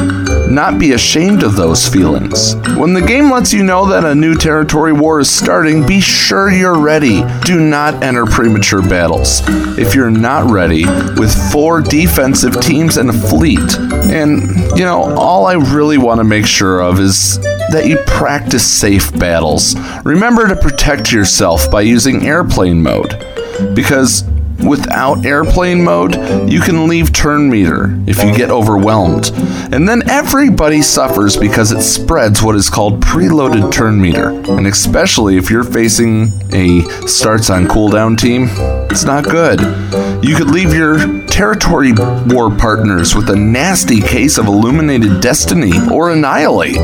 [0.53, 2.57] not be ashamed of those feelings.
[2.77, 6.51] When the game lets you know that a new territory war is starting, be sure
[6.51, 7.23] you're ready.
[7.45, 9.41] Do not enter premature battles.
[9.79, 10.85] If you're not ready,
[11.19, 14.43] with four defensive teams and a fleet, and
[14.79, 17.39] you know, all I really want to make sure of is
[17.71, 19.77] that you practice safe battles.
[20.05, 23.25] Remember to protect yourself by using airplane mode,
[23.75, 24.23] because
[24.65, 26.17] Without airplane mode,
[26.51, 29.31] you can leave turn meter if you get overwhelmed.
[29.73, 34.31] And then everybody suffers because it spreads what is called preloaded turn meter.
[34.31, 38.49] And especially if you're facing a starts on cooldown team,
[38.91, 39.61] it's not good.
[40.25, 41.93] You could leave your territory
[42.27, 46.79] war partners with a nasty case of illuminated destiny or annihilate.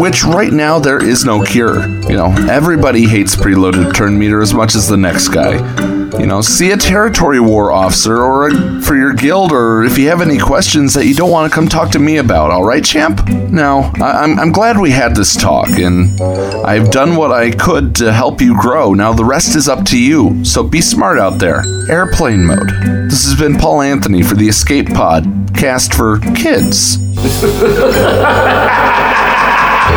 [0.00, 1.86] Which right now there is no cure.
[2.08, 6.01] You know, everybody hates preloaded turn meter as much as the next guy.
[6.18, 10.08] You know, see a territory war officer or a, for your guild, or if you
[10.08, 12.84] have any questions that you don't want to come talk to me about, all right,
[12.84, 13.26] champ?
[13.28, 17.94] Now, I, I'm, I'm glad we had this talk, and I've done what I could
[17.96, 18.94] to help you grow.
[18.94, 21.64] Now, the rest is up to you, so be smart out there.
[21.88, 22.70] Airplane mode.
[23.10, 26.98] This has been Paul Anthony for the Escape Pod, cast for kids.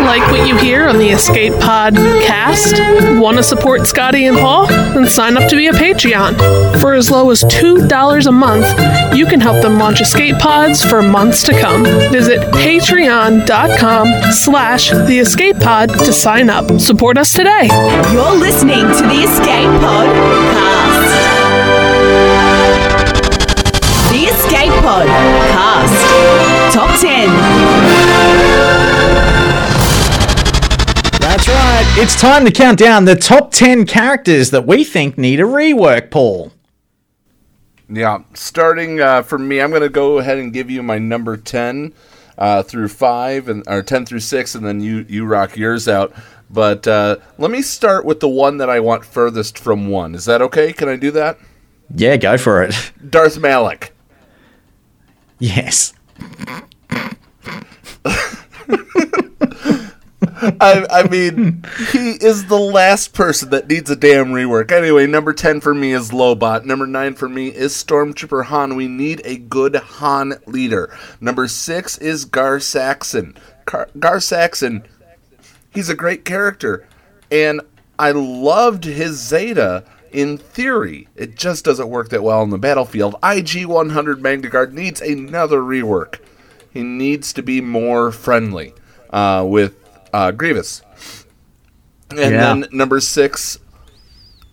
[0.04, 2.80] Like what you hear on the Escape Pod cast?
[3.20, 4.68] Want to support Scotty and Paul?
[4.68, 6.80] Then sign up to be a Patreon.
[6.80, 11.02] For as low as $2 a month, you can help them launch Escape Pods for
[11.02, 11.84] months to come.
[12.12, 16.80] Visit patreon.com slash the Escape Pod to sign up.
[16.80, 17.68] Support us today.
[18.12, 20.08] You're listening to the Escape Pod
[20.54, 21.16] cast.
[24.12, 26.74] The Escape Pod cast.
[26.74, 27.75] Top 10.
[31.98, 36.12] It's time to count down the top 10 characters that we think need a rework,
[36.12, 36.52] Paul.
[37.88, 41.38] Yeah, starting uh, for me, I'm going to go ahead and give you my number
[41.38, 41.94] 10
[42.38, 46.14] uh, through 5, and or 10 through 6, and then you, you rock yours out.
[46.50, 50.16] But uh, let me start with the one that I want furthest from 1.
[50.16, 50.74] Is that okay?
[50.74, 51.40] Can I do that?
[51.96, 52.92] Yeah, go for it.
[53.10, 53.94] Darth Malak.
[55.40, 55.94] Yes.
[60.38, 64.72] I, I mean, he is the last person that needs a damn rework.
[64.72, 66.66] Anyway, number 10 for me is Lobot.
[66.66, 68.76] Number 9 for me is Stormtrooper Han.
[68.76, 70.96] We need a good Han leader.
[71.22, 73.38] Number 6 is Gar Saxon.
[73.66, 74.84] Gar, Gar Saxon,
[75.74, 76.86] he's a great character.
[77.32, 77.62] And
[77.98, 81.08] I loved his Zeta in theory.
[81.16, 83.16] It just doesn't work that well on the battlefield.
[83.24, 86.20] IG 100 Magna Guard needs another rework.
[86.72, 88.74] He needs to be more friendly
[89.12, 89.85] uh, with
[90.16, 90.82] uh, Grievous.
[92.10, 92.30] And Yeah.
[92.30, 93.58] then number six,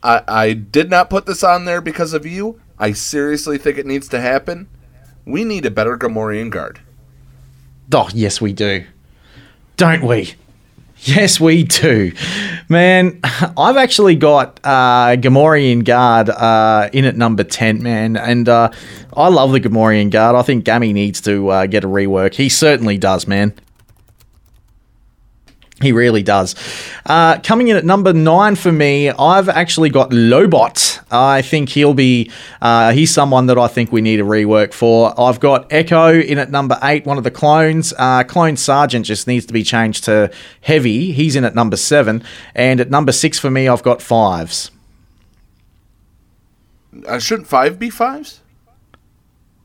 [0.02, 2.60] I, I did not put this on there because of you.
[2.78, 4.66] I seriously think it needs to happen.
[5.24, 6.80] We need a better Gamorrean guard.
[7.94, 8.84] Oh, yes, we do.
[9.76, 10.34] Don't we?
[11.04, 12.12] Yes, we do.
[12.68, 13.20] Man,
[13.56, 18.16] I've actually got uh, Gamorrean Guard uh, in at number 10, man.
[18.16, 18.70] And uh,
[19.16, 20.36] I love the Gamorrean Guard.
[20.36, 22.34] I think Gammy needs to uh, get a rework.
[22.34, 23.52] He certainly does, man.
[25.82, 26.54] He really does.
[27.04, 31.00] Uh, coming in at number nine for me, I've actually got Lobot.
[31.10, 32.30] I think he'll be,
[32.60, 35.12] uh, he's someone that I think we need a rework for.
[35.20, 37.92] I've got Echo in at number eight, one of the clones.
[37.98, 40.30] Uh, Clone Sergeant just needs to be changed to
[40.62, 41.12] Heavy.
[41.12, 42.22] He's in at number seven.
[42.54, 44.70] And at number six for me, I've got Fives.
[47.06, 48.41] Uh, shouldn't five be fives?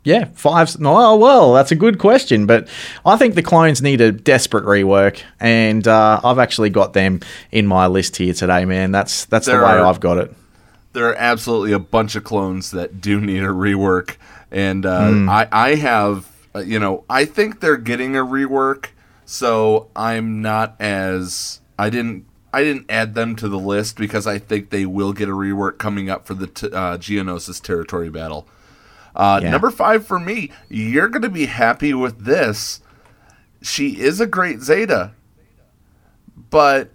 [0.08, 0.74] Yeah, five.
[0.82, 2.70] Oh, well, that's a good question, but
[3.06, 7.20] I think the clones need a desperate rework, and uh, I've actually got them
[7.52, 8.94] in my list here today, man.
[8.94, 10.34] That's that's There the way are- I've got it.
[10.94, 14.16] There are absolutely a bunch of clones that do need a rework,
[14.50, 15.30] and uh, Mm.
[15.30, 18.92] I I have uh, you know I think they're getting a rework,
[19.26, 24.40] so I'm not as I didn't I didn't add them to the list because I
[24.40, 28.48] think they will get a rework coming up for the t- uh, Geonosis territory battle.
[29.18, 29.50] Uh, Yeah.
[29.50, 32.80] Number five for me, you're going to be happy with this.
[33.62, 35.12] She is a great Zeta,
[36.50, 36.90] but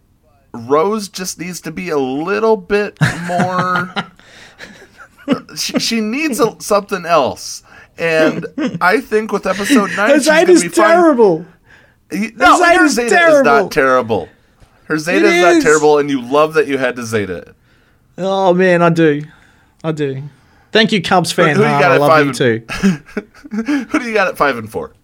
[0.54, 2.96] Rose just needs to be a little bit
[3.26, 3.92] more.
[5.56, 7.62] she, she needs a, something else.
[7.98, 8.46] And
[8.80, 11.44] I think with episode nine, Her she's Zeta's be terrible.
[12.12, 14.28] You- No, Her Zeta is not terrible.
[14.84, 17.54] Her Zeta is not terrible, and you love that you had to Zeta it.
[18.18, 19.22] Oh man, I do,
[19.82, 20.22] I do.
[20.72, 21.54] Thank you, Cubs fan.
[21.56, 22.66] who you got I at love five you and- too.
[23.90, 24.94] Who do you got at five and four?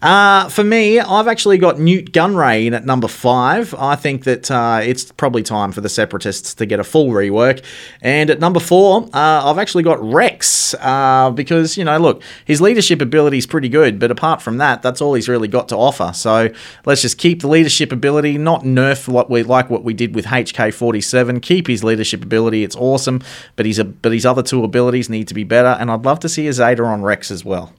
[0.00, 3.74] Uh, for me, I've actually got Nute Gunray in at number five.
[3.74, 7.64] I think that uh, it's probably time for the Separatists to get a full rework.
[8.00, 12.60] And at number four, uh, I've actually got Rex uh, because, you know, look, his
[12.60, 15.76] leadership ability is pretty good, but apart from that, that's all he's really got to
[15.76, 16.12] offer.
[16.14, 16.48] So
[16.86, 20.26] let's just keep the leadership ability, not nerf what we like what we did with
[20.26, 21.42] HK47.
[21.42, 23.20] Keep his leadership ability; it's awesome.
[23.56, 26.28] But his but his other two abilities need to be better, and I'd love to
[26.28, 27.72] see a Zeta on Rex as well.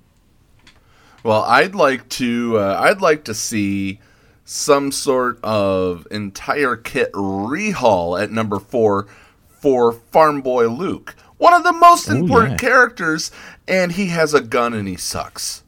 [1.24, 2.58] Well, I'd like to.
[2.58, 4.00] Uh, I'd like to see
[4.46, 9.08] some sort of entire kit rehaul at number four
[9.48, 12.58] for Farm Boy Luke, one of the most Ooh, important yeah.
[12.70, 13.32] characters,
[13.68, 15.64] and he has a gun and he sucks.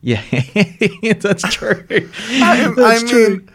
[0.00, 0.22] Yeah,
[1.20, 1.84] that's true.
[1.90, 3.28] I, That's I true.
[3.28, 3.50] mean,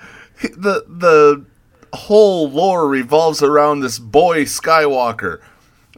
[0.57, 1.45] the the
[1.93, 5.39] whole lore revolves around this boy Skywalker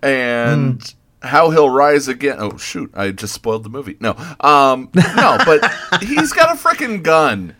[0.03, 0.97] and Hmm.
[1.25, 2.37] How he'll rise again.
[2.39, 2.91] Oh shoot!
[2.93, 3.97] I just spoiled the movie.
[3.99, 5.71] No, um, no, but
[6.01, 7.55] he's got a freaking gun.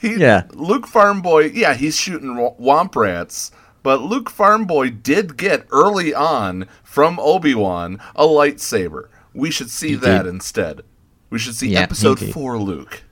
[0.00, 0.44] He, Yeah.
[0.52, 1.54] Luke Farmboy.
[1.54, 3.50] Yeah, he's shooting womp rats.
[3.82, 9.08] But Luke Farmboy did get early on from Obi Wan a lightsaber.
[9.34, 10.30] We should see He that did.
[10.34, 10.82] instead.
[11.30, 13.02] We should see Yeah, episode four Luke.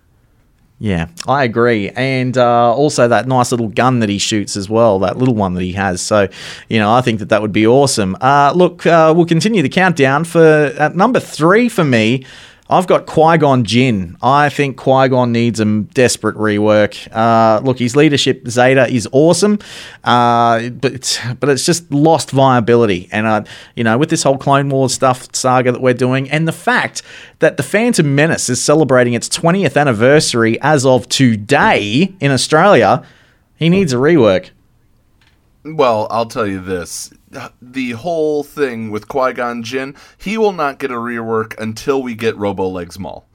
[0.82, 1.90] Yeah, I agree.
[1.90, 5.54] And uh, also that nice little gun that he shoots as well, that little one
[5.54, 6.00] that he has.
[6.00, 6.26] So,
[6.68, 8.16] you know, I think that that would be awesome.
[8.20, 10.24] Uh, look, uh, we'll continue the countdown.
[10.24, 12.26] For at number three for me,
[12.72, 14.16] I've got Qui Gon Jinn.
[14.22, 17.06] I think Qui Gon needs a desperate rework.
[17.14, 19.58] Uh, look, his leadership Zeta is awesome,
[20.04, 23.10] uh, but it's, but it's just lost viability.
[23.12, 23.44] And uh,
[23.76, 27.02] you know, with this whole Clone Wars stuff saga that we're doing, and the fact
[27.40, 33.04] that the Phantom Menace is celebrating its 20th anniversary as of today in Australia,
[33.54, 34.48] he needs a rework.
[35.62, 37.12] Well, I'll tell you this.
[37.60, 42.14] The whole thing with Qui Gon Jinn, he will not get a rework until we
[42.14, 43.26] get Robo Legs Maul.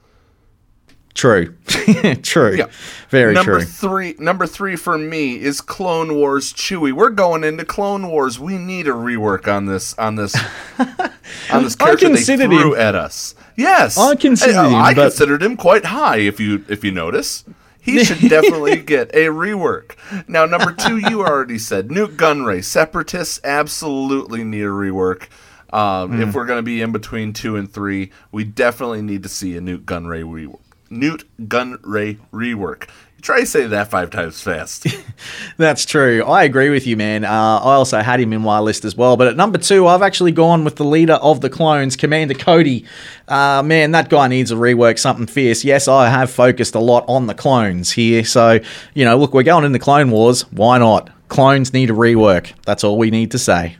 [1.14, 1.56] True,
[2.22, 2.66] true, yeah.
[3.08, 3.64] very number true.
[3.64, 6.92] three, number three for me is Clone Wars Chewie.
[6.92, 8.38] We're going into Clone Wars.
[8.38, 10.36] We need a rework on this on this
[10.78, 13.34] on this I character they threw him- at us.
[13.56, 16.18] Yes, I considered I, him, I considered him quite high.
[16.18, 17.44] If you if you notice,
[17.88, 19.92] he should definitely get a rework.
[20.28, 22.62] Now, number two, you already said Nute Gunray.
[22.64, 25.28] Separatists absolutely need a rework.
[25.72, 26.22] Um, Hmm.
[26.22, 29.56] If we're going to be in between two and three, we definitely need to see
[29.56, 30.60] a Nute Gunray rework.
[30.90, 32.88] Nute Gunray rework.
[33.20, 34.86] Try to say that five times fast.
[35.56, 36.22] That's true.
[36.24, 37.24] I agree with you, man.
[37.24, 39.16] Uh, I also had him in my list as well.
[39.16, 42.84] But at number two, I've actually gone with the leader of the clones, Commander Cody.
[43.26, 45.64] Uh, man, that guy needs a rework, something fierce.
[45.64, 48.24] Yes, I have focused a lot on the clones here.
[48.24, 48.60] So,
[48.94, 50.42] you know, look, we're going into Clone Wars.
[50.52, 51.10] Why not?
[51.28, 52.52] Clones need a rework.
[52.66, 53.76] That's all we need to say.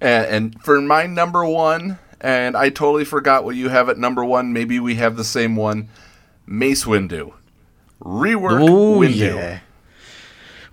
[0.00, 4.24] and, and for my number one, and I totally forgot what you have at number
[4.24, 4.52] one.
[4.52, 5.88] Maybe we have the same one.
[6.46, 7.32] Mace Windu.
[8.02, 9.14] Rework Ooh, Windu.
[9.16, 9.60] yeah.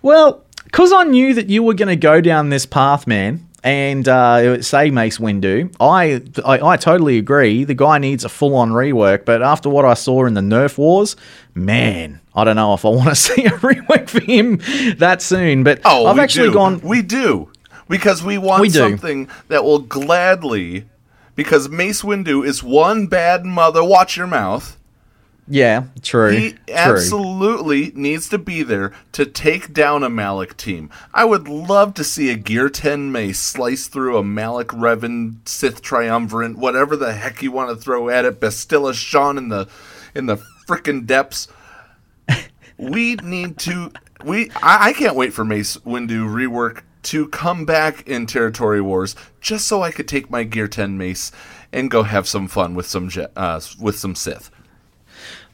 [0.01, 4.07] Well, because I knew that you were going to go down this path, man, and
[4.07, 7.63] uh, say Mace Windu, I, I I totally agree.
[7.63, 10.77] The guy needs a full on rework, but after what I saw in the Nerf
[10.77, 11.15] Wars,
[11.55, 14.61] man, I don't know if I want to see a rework for him
[14.99, 15.63] that soon.
[15.63, 16.53] But Oh, I've actually do.
[16.53, 16.79] gone.
[16.81, 17.51] We do
[17.89, 20.85] because we want We something that will gladly.
[21.35, 23.83] Because Mace Windu is one bad mother.
[23.83, 24.75] Watch your mouth.
[25.47, 26.31] Yeah, true.
[26.31, 26.59] He true.
[26.73, 30.89] absolutely needs to be there to take down a Malak team.
[31.13, 35.81] I would love to see a Gear 10 mace slice through a Malak Revan Sith
[35.81, 39.69] Triumvirate, whatever the heck you want to throw at it, Bastila Shan in the
[40.13, 40.37] in the
[40.67, 41.47] frickin' depths.
[42.77, 43.91] we need to
[44.25, 49.15] we I, I can't wait for Mace Windu rework to come back in Territory Wars
[49.39, 51.31] just so I could take my Gear 10 mace
[51.71, 54.51] and go have some fun with some uh, with some Sith.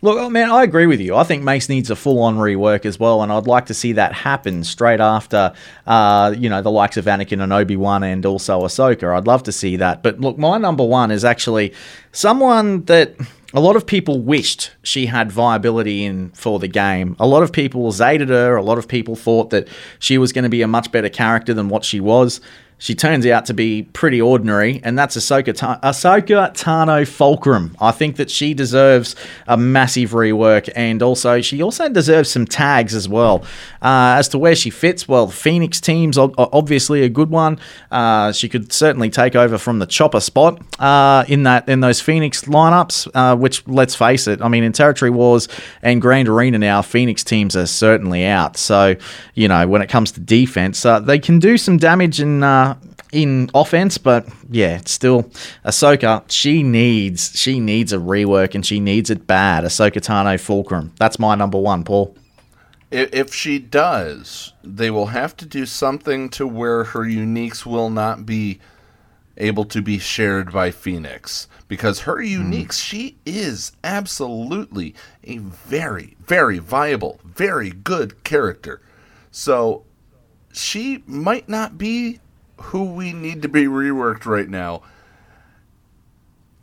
[0.03, 1.15] Look, oh, man, I agree with you.
[1.15, 4.11] I think Mace needs a full-on rework as well, and I'd like to see that
[4.11, 5.53] happen straight after,
[5.87, 9.15] uh, you know, the likes of Anakin and Obi Wan and also Ahsoka.
[9.15, 10.03] I'd love to see that.
[10.03, 11.73] But look, my number one is actually
[12.11, 13.15] someone that
[13.53, 17.15] a lot of people wished she had viability in for the game.
[17.17, 18.57] A lot of people zated her.
[18.57, 21.53] A lot of people thought that she was going to be a much better character
[21.53, 22.41] than what she was.
[22.83, 27.77] She turns out to be pretty ordinary, and that's Ahsoka, Ta- Ahsoka Tano Fulcrum.
[27.79, 29.15] I think that she deserves
[29.47, 33.45] a massive rework, and also she also deserves some tags as well.
[33.81, 37.57] Uh, as to where she fits, well, Phoenix team's ob- obviously a good one.
[37.89, 42.01] Uh, she could certainly take over from the chopper spot uh, in that in those
[42.01, 43.09] Phoenix lineups.
[43.13, 45.47] Uh, which, let's face it, I mean, in Territory Wars
[45.81, 48.57] and Grand Arena now, Phoenix teams are certainly out.
[48.57, 48.97] So,
[49.35, 52.43] you know, when it comes to defense, uh, they can do some damage and
[53.11, 55.23] in offense, but yeah, it's still
[55.65, 56.23] Ahsoka.
[56.29, 59.63] She needs she needs a rework, and she needs it bad.
[59.63, 60.93] Ahsoka Tano Fulcrum.
[60.99, 62.15] That's my number one, Paul.
[62.91, 67.89] If, if she does, they will have to do something to where her uniques will
[67.89, 68.59] not be
[69.37, 72.51] able to be shared by Phoenix because her hmm.
[72.53, 74.93] uniques, she is absolutely
[75.23, 78.81] a very, very viable, very good character.
[79.31, 79.85] So
[80.51, 82.19] she might not be
[82.61, 84.83] who we need to be reworked right now.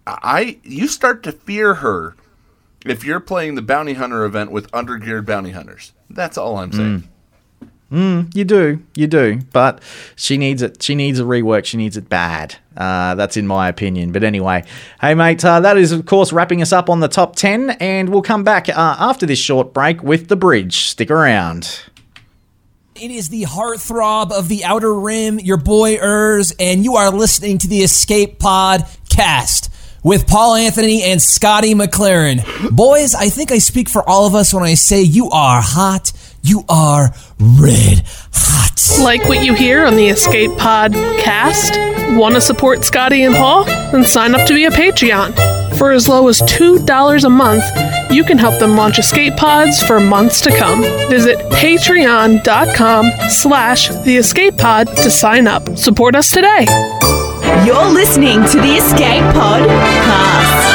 [0.07, 2.17] I you start to fear her
[2.85, 5.93] if you're playing the bounty hunter event with undergeared bounty hunters.
[6.09, 7.09] That's all I'm saying.
[7.93, 9.83] Mm, you do, you do, but
[10.15, 10.81] she needs it.
[10.81, 11.65] She needs a rework.
[11.65, 12.55] She needs it bad.
[12.77, 14.13] Uh, that's in my opinion.
[14.13, 14.65] But anyway,
[15.01, 18.09] hey mate, uh, that is of course wrapping us up on the top ten, and
[18.09, 20.85] we'll come back uh, after this short break with the bridge.
[20.87, 21.81] Stick around.
[23.01, 27.57] It is the heartthrob of the Outer Rim, your boy Urs, and you are listening
[27.57, 29.73] to the Escape Pod cast
[30.05, 32.71] with Paul Anthony and Scotty McLaren.
[32.71, 36.13] Boys, I think I speak for all of us when I say you are hot.
[36.43, 38.03] You are red
[38.35, 39.03] hot.
[39.03, 41.79] Like what you hear on the Escape Pod cast?
[42.19, 43.65] Want to support Scotty and Paul?
[43.65, 45.60] Then sign up to be a Patreon.
[45.81, 47.65] For as low as $2 a month,
[48.11, 50.83] you can help them launch escape pods for months to come.
[51.09, 55.79] Visit patreon.com slash the escape pod to sign up.
[55.79, 56.67] Support us today.
[57.65, 60.70] You're listening to the Escape Pod Cast.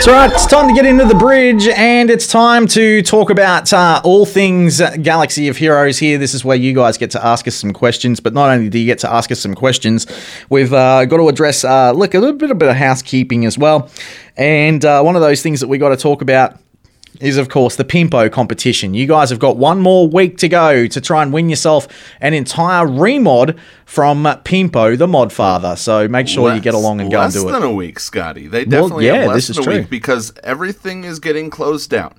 [0.00, 3.72] So, right, it's time to get into the bridge, and it's time to talk about
[3.72, 6.16] uh, all things Galaxy of Heroes here.
[6.18, 8.78] This is where you guys get to ask us some questions, but not only do
[8.78, 10.06] you get to ask us some questions,
[10.48, 13.90] we've uh, got to address, uh, look, a little bit, bit of housekeeping as well.
[14.36, 16.58] And uh, one of those things that we got to talk about
[17.20, 18.94] is, of course, the Pimpo competition.
[18.94, 21.88] You guys have got one more week to go to try and win yourself
[22.20, 25.74] an entire remod from Pimpo, the mod father.
[25.76, 27.50] So make sure you get along and go and do it.
[27.50, 28.46] Less than a week, Scotty.
[28.46, 29.76] They Well, definitely yeah, have less this is than a true.
[29.78, 32.14] week because everything is getting closed down.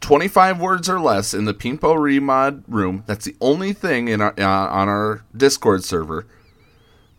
[0.00, 3.04] 25 words or less in the Pimpo remod room.
[3.06, 6.26] That's the only thing in our uh, on our Discord server.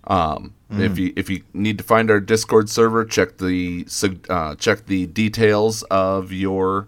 [0.05, 0.79] Um, Mm.
[0.91, 3.85] if you if you need to find our Discord server, check the
[4.27, 6.87] uh, check the details of your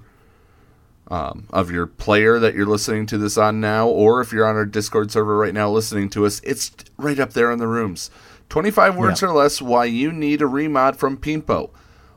[1.08, 4.56] um, of your player that you're listening to this on now, or if you're on
[4.56, 8.10] our Discord server right now listening to us, it's right up there in the rooms.
[8.50, 11.72] 25 words or less why you need a remod from Pimpo.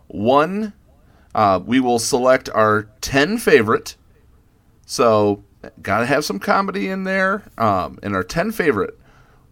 [0.09, 0.73] One,
[1.35, 3.97] uh, we will select our 10 favorite.
[4.87, 5.45] So,
[5.83, 7.45] got to have some comedy in there.
[7.57, 8.99] Um, and our 10 favorite,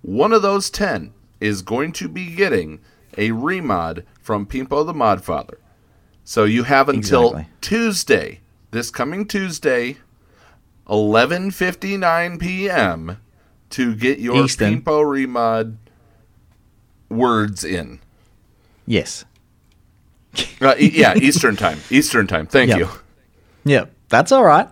[0.03, 2.80] one of those 10 is going to be getting
[3.16, 5.57] a remod from Pimpo the Modfather.
[6.24, 7.53] So you have until Exactly.
[7.61, 8.41] Tuesday,
[8.77, 9.97] this coming Tuesday,
[10.89, 13.18] 11:59 p.m.
[13.70, 14.83] to get your Eastern.
[14.83, 15.77] Remod
[17.09, 18.01] words in.
[18.87, 19.24] Yes.
[20.61, 21.79] Uh, e- yeah, Eastern time.
[21.91, 22.47] Eastern time.
[22.47, 22.79] Thank Yep.
[22.79, 22.89] you.
[23.64, 24.69] Yeah, that's all right.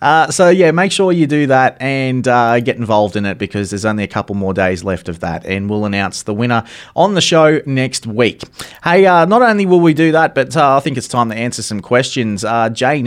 [0.00, 3.70] Uh, so yeah, make sure you do that and uh, get involved in it because
[3.70, 6.64] there's only a couple more days left of that, and we'll announce the winner
[6.94, 8.42] on the show next week.
[8.84, 11.34] Hey, uh, not only will we do that, but uh, I think it's time to
[11.34, 12.44] answer some questions.
[12.44, 12.98] Uh, Jay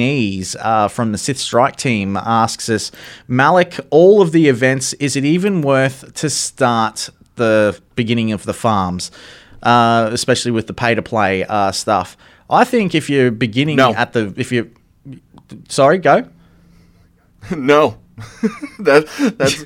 [0.59, 2.91] uh, from the Sith Strike team asks us,
[3.27, 8.53] Malak, all of the events, is it even worth to start the beginning of the
[8.53, 9.11] farms,
[9.63, 12.17] uh, especially with the pay to play uh, stuff?
[12.49, 13.93] I think if you're beginning No.
[13.93, 14.71] at the if you
[15.69, 16.27] sorry go
[17.55, 17.97] no,
[18.79, 19.65] that that's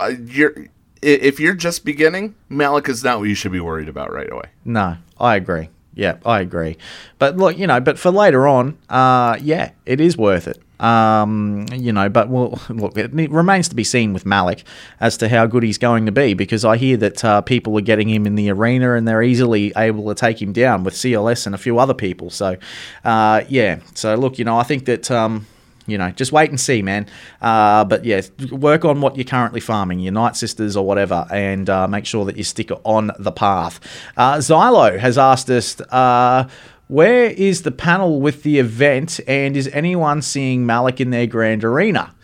[0.00, 0.68] uh, you're.
[1.02, 4.44] If you're just beginning, Malak is not what you should be worried about right away.
[4.64, 5.68] No, I agree.
[5.94, 6.76] Yeah, I agree.
[7.18, 10.62] But look, you know, but for later on, uh, yeah, it is worth it.
[10.82, 14.64] Um, you know, but well, look, it remains to be seen with Malak
[15.00, 17.82] as to how good he's going to be because I hear that uh, people are
[17.82, 21.46] getting him in the arena and they're easily able to take him down with CLS
[21.46, 22.30] and a few other people.
[22.30, 22.56] So,
[23.04, 23.78] uh, yeah.
[23.94, 25.10] So look, you know, I think that.
[25.10, 25.46] Um,
[25.86, 27.06] you know, just wait and see, man.
[27.40, 28.22] Uh, but yeah,
[28.52, 32.24] work on what you're currently farming, your Night Sisters or whatever, and uh, make sure
[32.24, 33.80] that you stick on the path.
[34.16, 36.48] Uh, Xylo has asked us, uh,
[36.88, 41.64] where is the panel with the event, and is anyone seeing Malak in their grand
[41.64, 42.14] arena?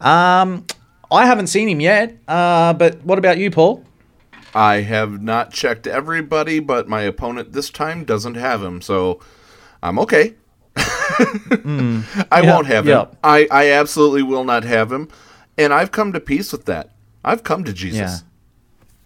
[0.00, 0.66] Um,
[1.10, 3.84] I haven't seen him yet, uh, but what about you, Paul?
[4.54, 9.20] I have not checked everybody, but my opponent this time doesn't have him, so
[9.82, 10.34] I'm okay.
[10.76, 13.16] I Yeah, won't have him.
[13.22, 15.08] I, I absolutely will not have him.
[15.56, 16.90] And I've come to peace with that.
[17.24, 18.22] I've come to Jesus.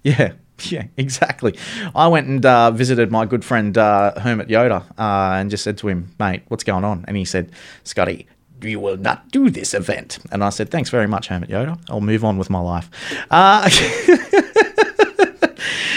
[0.03, 0.15] Yeah.
[0.19, 0.33] Yeah.
[0.71, 1.57] Yeah, exactly.
[1.95, 5.77] I went and uh, visited my good friend uh, Hermit Yoda uh, and just said
[5.79, 7.05] to him, mate, what's going on?
[7.09, 7.51] And he said,
[7.85, 8.27] Scotty,
[8.63, 10.19] you will not do this event.
[10.31, 11.79] And I said, thanks very much, Hermit Yoda.
[11.91, 12.89] I'll move on with my life.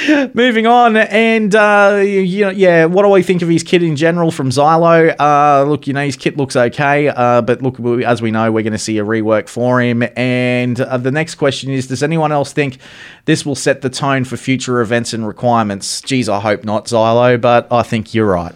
[0.33, 3.95] Moving on, and uh, you know, yeah, what do I think of his kit in
[3.95, 5.15] general from Xylo?
[5.19, 8.63] Uh, look, you know, his kit looks okay, uh, but look, as we know, we're
[8.63, 10.03] going to see a rework for him.
[10.15, 12.77] And uh, the next question is: Does anyone else think
[13.25, 16.01] this will set the tone for future events and requirements?
[16.01, 18.53] Geez, I hope not, Xylo, but I think you're right.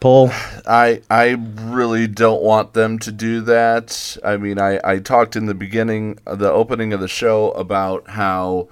[0.00, 0.30] Paul,
[0.66, 4.16] I I really don't want them to do that.
[4.24, 8.68] I mean, I I talked in the beginning, the opening of the show about how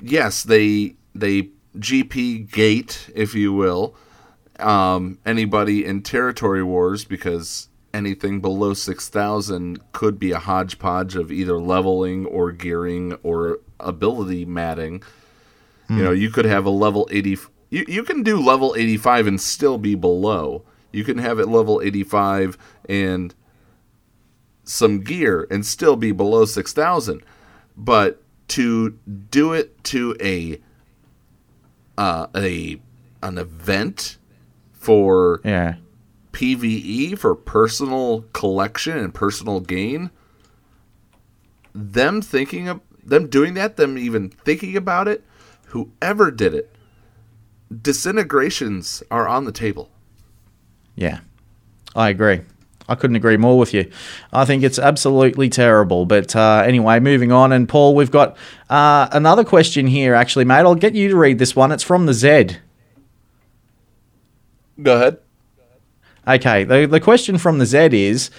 [0.00, 3.94] yes, they they GP gate, if you will,
[4.58, 11.58] um, anybody in territory wars because anything below 6000 could be a hodgepodge of either
[11.58, 15.02] leveling or gearing or ability matting.
[15.88, 17.36] You know, you could have a level 80
[17.70, 20.64] you, you can do level 85 and still be below.
[20.92, 22.56] You can have it level 85
[22.88, 23.34] and
[24.62, 27.22] some gear and still be below 6000.
[27.76, 28.90] But to
[29.30, 30.60] do it to a
[31.98, 32.80] uh, a
[33.22, 34.18] an event
[34.72, 35.76] for yeah
[36.32, 40.10] PVE for personal collection and personal gain.
[41.72, 45.24] Them thinking of them doing that, them even thinking about it,
[45.68, 46.74] whoever did it,
[47.82, 49.90] disintegrations are on the table.
[50.96, 51.20] Yeah,
[51.94, 52.42] I agree.
[52.88, 53.90] I couldn't agree more with you.
[54.32, 56.04] I think it's absolutely terrible.
[56.04, 57.52] But uh, anyway, moving on.
[57.52, 58.36] And Paul, we've got
[58.68, 60.60] uh, another question here, actually, mate.
[60.60, 61.72] I'll get you to read this one.
[61.72, 62.56] It's from the Z.
[64.82, 65.18] Go ahead.
[66.26, 68.30] Okay, the, the question from the Z is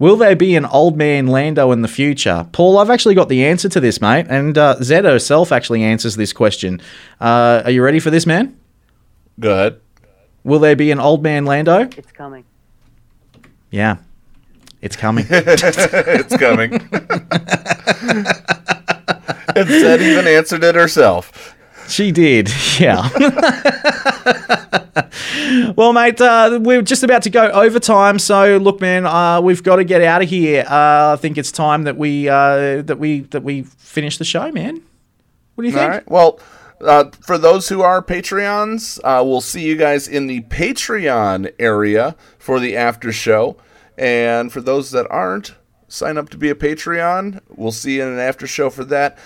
[0.00, 2.46] Will there be an old man Lando in the future?
[2.52, 4.24] Paul, I've actually got the answer to this, mate.
[4.30, 6.80] And uh, Zed herself actually answers this question.
[7.20, 8.58] Uh, are you ready for this, man?
[9.38, 9.80] Go ahead.
[10.42, 11.80] Will there be an old man Lando?
[11.98, 12.46] It's coming.
[13.70, 13.96] Yeah,
[14.80, 15.26] it's coming.
[15.30, 16.72] it's coming.
[19.54, 21.56] and Zed even answered it herself.
[21.88, 23.08] She did, yeah.
[25.76, 28.20] well, mate, uh, we're just about to go overtime.
[28.20, 30.64] So, look, man, uh, we've got to get out of here.
[30.68, 34.52] Uh, I think it's time that we uh, that we that we finish the show,
[34.52, 34.82] man.
[35.56, 35.82] What do you think?
[35.82, 36.08] All right.
[36.08, 36.40] Well,
[36.80, 42.16] uh, for those who are Patreons, uh, we'll see you guys in the Patreon area
[42.38, 43.56] for the after show.
[43.98, 45.54] And for those that aren't,
[45.88, 47.40] sign up to be a Patreon.
[47.48, 49.18] We'll see you in an after show for that.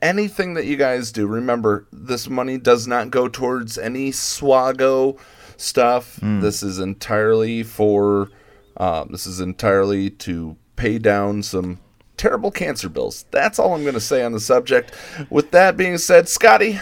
[0.00, 5.18] Anything that you guys do, remember, this money does not go towards any Swago
[5.56, 6.18] stuff.
[6.20, 6.40] Mm.
[6.40, 8.30] This is entirely for,
[8.78, 11.78] um, this is entirely to pay down some
[12.18, 13.24] terrible cancer bills.
[13.30, 14.92] That's all I'm going to say on the subject.
[15.30, 16.80] With that being said, Scotty,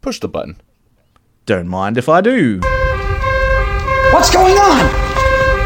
[0.00, 0.56] push the button.
[1.44, 2.60] Don't mind if I do.
[4.14, 4.86] What's going on?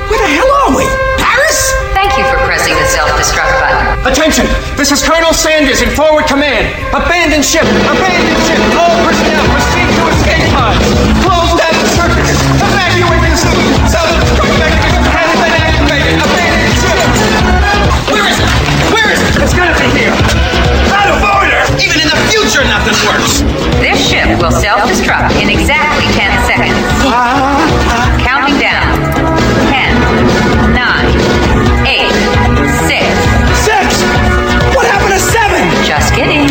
[0.08, 0.88] Where the hell are we?
[1.20, 1.70] Paris?
[1.92, 4.08] Thank you for pressing the self-destruct button.
[4.08, 4.46] Attention!
[4.74, 6.72] This is Colonel Sanders in forward command.
[6.90, 7.62] Abandon ship!
[7.62, 8.58] Abandon ship!
[8.74, 10.80] All personnel proceed to escape pods.
[11.22, 12.40] Close down the circuits.
[12.56, 13.68] Evacuate the city.
[13.86, 16.16] Self-destruct mechanism has been activated.
[16.24, 17.57] Abandon ship.
[18.10, 18.48] Where is it?
[18.92, 19.42] Where is it?
[19.42, 20.12] It's gotta be here.
[20.94, 21.60] Out of order.
[21.78, 23.40] Even in the future, nothing works.
[23.78, 26.78] This ship will self-destruct in exactly 10 seconds.
[28.24, 28.98] Counting down.
[29.70, 32.10] 10, 9, 8,
[32.88, 33.38] 6.
[33.64, 34.02] Six!
[34.74, 35.62] What happened to seven?
[35.84, 36.48] Just kidding.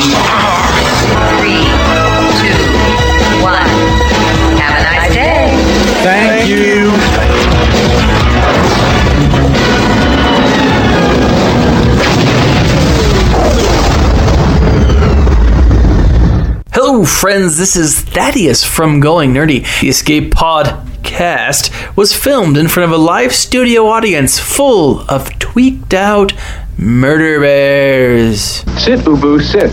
[17.07, 17.57] Friends.
[17.57, 19.65] This is Thaddeus from Going Nerdy.
[19.81, 25.93] The Escape Podcast was filmed in front of a live studio audience full of tweaked
[25.93, 26.33] out
[26.77, 28.41] murder bears.
[28.81, 29.71] Sit, Ubu, sit.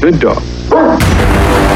[0.00, 1.75] Good dog.